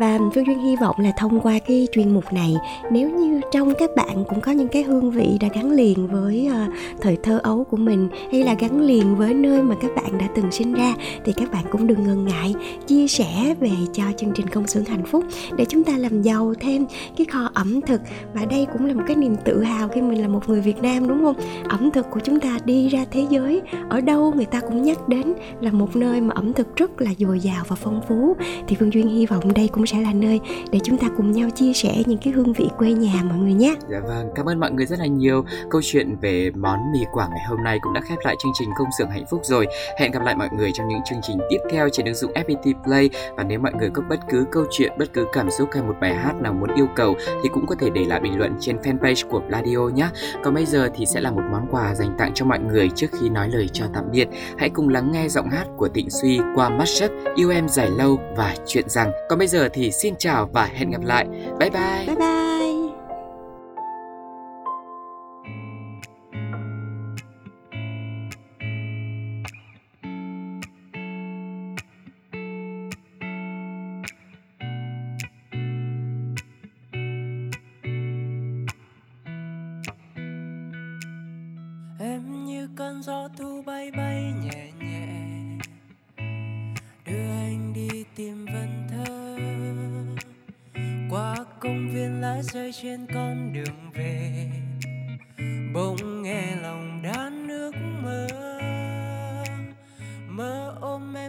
Và 0.00 0.18
Phương 0.34 0.46
Duyên 0.46 0.58
hy 0.58 0.76
vọng 0.76 0.96
là 0.98 1.10
thông 1.16 1.40
qua 1.40 1.58
cái 1.66 1.88
chuyên 1.92 2.14
mục 2.14 2.32
này 2.32 2.56
Nếu 2.90 3.10
như 3.10 3.40
trong 3.52 3.72
các 3.78 3.90
bạn 3.96 4.24
cũng 4.28 4.40
có 4.40 4.52
những 4.52 4.68
cái 4.68 4.82
hương 4.82 5.10
vị 5.10 5.38
đã 5.40 5.48
gắn 5.54 5.70
liền 5.70 6.06
với 6.06 6.48
uh, 6.50 6.72
thời 7.00 7.16
thơ 7.22 7.40
ấu 7.42 7.64
của 7.64 7.76
mình 7.76 8.08
Hay 8.32 8.42
là 8.42 8.54
gắn 8.54 8.80
liền 8.80 9.16
với 9.16 9.34
nơi 9.34 9.62
mà 9.62 9.74
các 9.80 9.90
bạn 9.96 10.18
đã 10.18 10.28
từng 10.34 10.52
sinh 10.52 10.74
ra 10.74 10.94
Thì 11.24 11.32
các 11.32 11.52
bạn 11.52 11.64
cũng 11.70 11.86
đừng 11.86 12.04
ngần 12.04 12.24
ngại 12.24 12.54
chia 12.86 13.08
sẻ 13.08 13.54
về 13.60 13.72
cho 13.92 14.04
chương 14.16 14.32
trình 14.34 14.48
công 14.48 14.66
xưởng 14.66 14.84
hạnh 14.84 15.06
phúc 15.06 15.24
Để 15.56 15.64
chúng 15.64 15.84
ta 15.84 15.92
làm 15.98 16.22
giàu 16.22 16.54
thêm 16.60 16.86
cái 17.16 17.26
kho 17.32 17.50
ẩm 17.54 17.80
thực 17.80 18.00
Và 18.34 18.44
đây 18.44 18.66
cũng 18.72 18.86
là 18.86 18.94
một 18.94 19.02
cái 19.06 19.16
niềm 19.16 19.36
tự 19.44 19.62
hào 19.62 19.88
khi 19.88 20.02
mình 20.02 20.22
là 20.22 20.28
một 20.28 20.48
người 20.48 20.60
Việt 20.60 20.82
Nam 20.82 21.08
đúng 21.08 21.24
không? 21.24 21.36
Ẩm 21.68 21.90
thực 21.90 22.10
của 22.10 22.20
chúng 22.20 22.40
ta 22.40 22.58
đi 22.64 22.88
ra 22.88 23.04
thế 23.10 23.26
giới 23.30 23.62
ở 23.90 24.00
đâu 24.00 24.32
người 24.36 24.44
ta 24.44 24.60
cũng 24.60 24.82
nhắc 24.82 25.08
đến 25.08 25.34
là 25.60 25.72
một 25.72 25.96
nơi 25.96 26.20
mà 26.20 26.34
ẩm 26.34 26.52
thực 26.52 26.76
rất 26.76 27.00
là 27.00 27.10
dồi 27.18 27.40
dào 27.40 27.64
và 27.68 27.76
phong 27.76 28.00
phú 28.08 28.36
thì 28.68 28.76
phương 28.78 28.92
duyên 28.92 29.08
hy 29.08 29.26
vọng 29.26 29.54
đây 29.54 29.68
cũng 29.68 29.86
sẽ 29.86 30.00
là 30.00 30.12
nơi 30.12 30.40
để 30.70 30.78
chúng 30.84 30.98
ta 30.98 31.08
cùng 31.16 31.32
nhau 31.32 31.50
chia 31.50 31.72
sẻ 31.72 32.02
những 32.06 32.18
cái 32.18 32.32
hương 32.32 32.52
vị 32.52 32.68
quê 32.78 32.92
nhà 32.92 33.22
mọi 33.28 33.38
người 33.38 33.52
nhé 33.52 33.74
Dạ 33.88 34.00
vâng, 34.00 34.28
cảm 34.34 34.46
ơn 34.46 34.60
mọi 34.60 34.70
người 34.70 34.86
rất 34.86 34.98
là 34.98 35.06
nhiều. 35.06 35.44
Câu 35.70 35.80
chuyện 35.84 36.16
về 36.20 36.50
món 36.54 36.78
mì 36.92 36.98
Quảng 37.12 37.30
ngày 37.30 37.44
hôm 37.48 37.64
nay 37.64 37.78
cũng 37.82 37.92
đã 37.92 38.00
khép 38.00 38.18
lại 38.24 38.36
chương 38.42 38.52
trình 38.58 38.68
công 38.78 38.88
xưởng 38.98 39.10
hạnh 39.10 39.24
phúc 39.30 39.40
rồi. 39.44 39.66
Hẹn 39.98 40.12
gặp 40.12 40.22
lại 40.22 40.36
mọi 40.36 40.48
người 40.56 40.70
trong 40.74 40.88
những 40.88 41.00
chương 41.04 41.18
trình 41.22 41.38
tiếp 41.50 41.58
theo 41.70 41.88
trên 41.92 42.06
ứng 42.06 42.14
dụng 42.14 42.32
FPT 42.32 42.74
Play. 42.84 43.10
Và 43.36 43.44
nếu 43.44 43.58
mọi 43.58 43.72
người 43.72 43.90
có 43.90 44.02
bất 44.08 44.20
cứ 44.30 44.44
câu 44.52 44.64
chuyện, 44.70 44.92
bất 44.98 45.12
cứ 45.12 45.26
cảm 45.32 45.50
xúc 45.50 45.68
hay 45.72 45.82
một 45.82 45.94
bài 46.00 46.14
hát 46.14 46.34
nào 46.40 46.52
muốn 46.52 46.74
yêu 46.74 46.86
cầu 46.96 47.14
thì 47.42 47.48
cũng 47.52 47.66
có 47.66 47.74
thể 47.78 47.90
để 47.90 48.04
lại 48.04 48.20
bình 48.20 48.38
luận 48.38 48.56
trên 48.60 48.76
fanpage 48.78 49.28
của 49.30 49.40
Pladio 49.48 49.78
nhé. 49.94 50.08
Còn 50.44 50.54
bây 50.54 50.66
giờ 50.66 50.90
thì 50.94 51.06
sẽ 51.06 51.20
là 51.20 51.30
một 51.30 51.42
món 51.50 51.66
quà 51.70 51.94
dành 51.94 52.14
tặng 52.18 52.30
cho 52.34 52.44
mọi 52.44 52.58
người 52.58 52.88
trước 52.94 53.08
khi 53.20 53.28
nói 53.28 53.48
lời 53.48 53.68
chào 53.78 53.88
tạm 53.94 54.04
biệt. 54.12 54.28
Hãy 54.58 54.70
cùng 54.70 54.88
lắng 54.88 55.12
nghe 55.12 55.28
giọng 55.28 55.50
hát 55.50 55.66
của 55.76 55.88
Tịnh 55.88 56.10
Suy 56.10 56.40
qua 56.54 56.68
mashup 56.68 57.10
Yêu 57.34 57.50
Em 57.50 57.68
Dài 57.68 57.90
Lâu 57.90 58.18
và 58.36 58.54
Chuyện 58.66 58.88
Rằng. 58.88 59.12
Còn 59.28 59.38
bây 59.38 59.48
giờ 59.48 59.68
thì 59.72 59.90
xin 59.92 60.14
chào 60.18 60.48
và 60.52 60.64
hẹn 60.64 60.90
gặp 60.90 61.00
lại. 61.02 61.26
Bye 61.58 61.70
bye! 61.70 62.06
bye 62.06 62.16
bye 62.16 62.65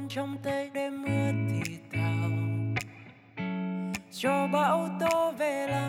trong 0.10 0.38
tay 0.44 0.70
đêm 0.74 1.02
mưa 1.02 1.32
thì 1.50 1.78
thào. 1.92 2.30
Cho 4.12 4.48
bão 4.54 4.90
tố 5.00 5.32
về 5.32 5.68
làm 5.68 5.87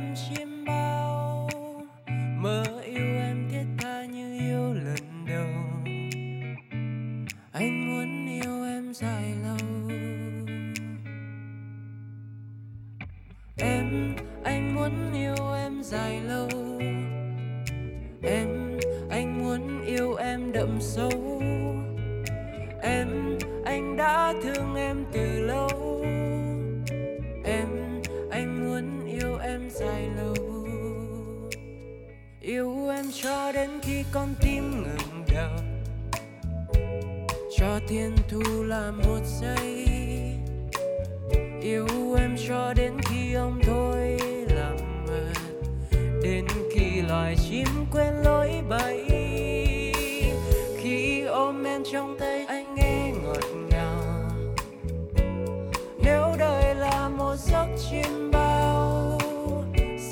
chim 57.79 58.31
bao. 58.33 59.19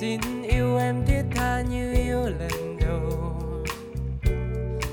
Xin 0.01 0.21
yêu 0.43 0.77
em 0.79 1.07
thiết 1.07 1.23
tha 1.35 1.63
như 1.71 1.93
yêu 1.93 2.21
lần 2.21 2.79
đầu. 2.81 3.33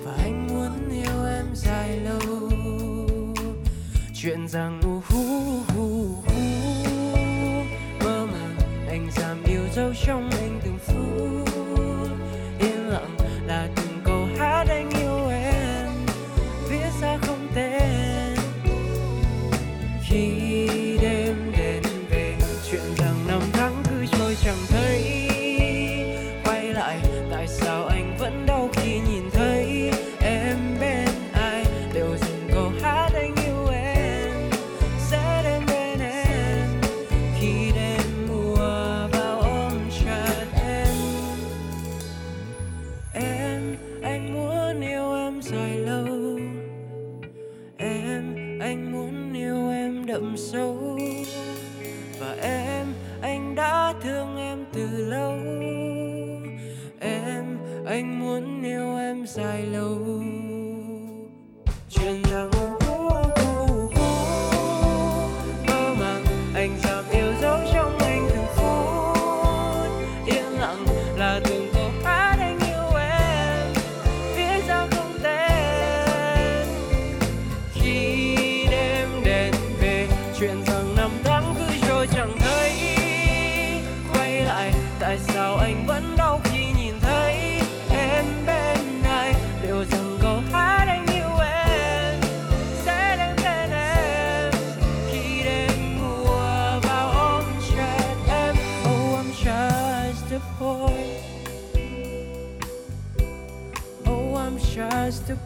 Và 0.03 0.13
anh 0.17 0.47
muốn 0.47 0.89
yêu 0.91 1.25
em 1.25 1.45
dài 1.55 1.99
lâu. 1.99 2.49
Chuyện 4.13 4.47
rằng 4.47 4.81
u 4.83 5.01
hú 5.09 5.23
hú 5.67 6.05
hú 6.25 6.33
mơ 8.03 8.25
màng, 8.25 8.57
anh 8.89 9.12
dám 9.12 9.43
yêu 9.43 9.63
dấu 9.75 9.93
trong 10.05 10.29
em 10.41 10.42
anh 57.93 58.19
muốn 58.19 58.63
yêu 58.63 58.97
em 58.97 59.27
dài 59.27 59.65
lâu. 59.65 59.97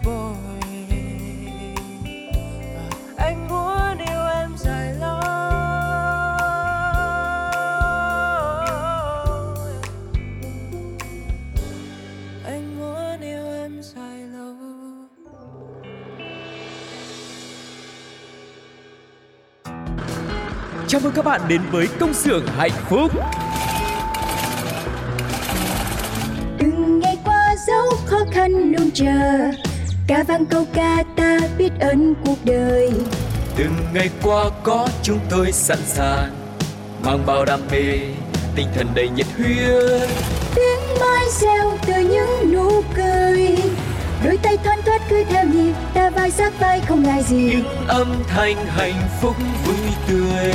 Just 0.07 0.13
a 0.13 0.13
boy 0.13 0.87
anh 3.17 3.47
muốn 3.47 3.97
yêu 3.97 4.27
em 4.35 4.57
dài 4.57 4.93
lâu 4.93 5.19
anh 12.45 12.79
muốn 12.79 13.21
yêu 13.21 13.45
em 13.53 13.81
dài 13.83 14.19
lâu 14.19 14.55
Chào 20.87 21.01
mừng 21.03 21.13
các 21.15 21.25
bạn 21.25 21.41
đến 21.47 21.61
với 21.71 21.87
công 21.99 22.13
xưởng 22.13 22.47
hạnh 22.47 22.71
phúc. 22.89 23.11
từng 26.59 26.99
ngày 26.99 27.17
qua 27.25 27.55
dấu 27.67 27.85
khó 28.05 28.17
khăn 28.31 28.51
luôn 28.51 28.89
chờ 28.93 29.66
ca 30.07 30.23
vang 30.23 30.45
câu 30.45 30.65
ca 30.73 31.03
ta 31.15 31.37
biết 31.57 31.69
ơn 31.79 32.13
cuộc 32.25 32.37
đời 32.43 32.91
Từng 33.55 33.75
ngày 33.93 34.09
qua 34.23 34.43
có 34.63 34.87
chúng 35.03 35.19
tôi 35.29 35.51
sẵn 35.51 35.77
sàng 35.85 36.31
mang 37.03 37.25
bao 37.25 37.45
đam 37.45 37.59
mê, 37.71 37.99
tinh 38.55 38.67
thần 38.75 38.87
đầy 38.95 39.09
nhiệt 39.09 39.25
huyết. 39.37 40.09
tiếng 40.55 40.99
mai 40.99 41.25
reo 41.41 41.77
từ 41.87 41.93
những 42.01 42.53
nụ 42.53 42.81
cười 42.95 43.57
đôi 44.25 44.37
tay 44.37 44.57
thoăn 44.63 44.79
thoắt 44.85 45.01
cứ 45.09 45.23
theo 45.29 45.45
nhịp 45.45 45.73
ta 45.93 46.09
vai 46.09 46.31
sát 46.31 46.59
vai 46.59 46.81
không 46.87 47.03
ngại 47.03 47.23
gì 47.23 47.37
Những 47.37 47.87
âm 47.87 48.23
thanh 48.27 48.55
hạnh 48.65 49.01
phúc 49.21 49.35
vui 49.65 49.75
tươi. 50.07 50.53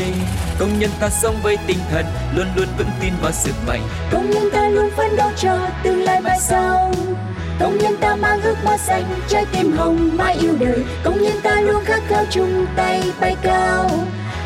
Công 0.58 0.78
nhân 0.78 0.90
ta 1.00 1.08
sống 1.10 1.34
với 1.42 1.56
tinh 1.66 1.78
thần 1.90 2.04
luôn 2.36 2.46
luôn 2.56 2.66
vững 2.78 2.90
tin 3.00 3.12
vào 3.22 3.32
sức 3.32 3.52
mạnh. 3.66 3.80
công 4.12 4.30
nhân 4.30 4.50
ta 4.52 4.68
luôn 4.68 4.90
phấn 4.96 5.16
đấu 5.16 5.30
cho 5.36 5.58
tương 5.82 6.02
lai 6.02 6.20
mai 6.20 6.38
sau 6.40 6.92
công 7.60 7.78
nhân 7.78 7.96
ta 8.00 8.16
mang 8.16 8.40
ước 8.42 8.56
mơ 8.64 8.76
xanh 8.76 9.04
trái 9.28 9.44
tim 9.52 9.72
hồng 9.72 10.10
mãi 10.16 10.36
yêu 10.40 10.56
đời 10.60 10.84
công 11.04 11.22
nhân 11.22 11.36
ta 11.42 11.60
luôn 11.60 11.84
khát 11.84 12.02
khao 12.08 12.24
chung 12.30 12.66
tay 12.76 13.02
bay 13.20 13.36
cao 13.42 13.90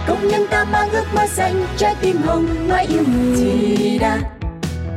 công 0.06 0.28
nhân 0.28 0.46
ta 0.50 0.64
mang 0.64 0.90
ước 0.90 1.04
mơ 1.14 1.26
xanh 1.26 1.66
trái 1.76 1.94
tim 2.00 2.16
hồng 2.22 2.46
mãi 2.68 2.86
yêu 2.86 3.02
người 3.08 3.36
Chi 3.38 3.98
đa, 3.98 4.18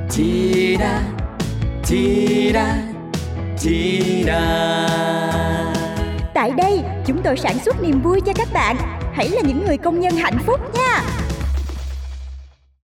chi 0.10 0.78
đa, 0.80 1.02
chi 1.86 2.52
đa, 2.54 2.78
chi 3.60 4.24
đa. 4.28 4.88
Tại 6.34 6.52
đây, 6.58 6.82
chúng 7.06 7.22
tôi 7.24 7.38
sản 7.38 7.60
xuất 7.66 7.82
niềm 7.82 8.02
vui 8.02 8.22
cho 8.26 8.34
các 8.36 8.48
bạn. 8.54 8.76
Hãy 9.14 9.30
là 9.30 9.42
những 9.42 9.66
người 9.66 9.78
công 9.78 10.00
nhân 10.00 10.14
hạnh 10.18 10.38
phúc 10.46 10.60
nha. 10.76 11.02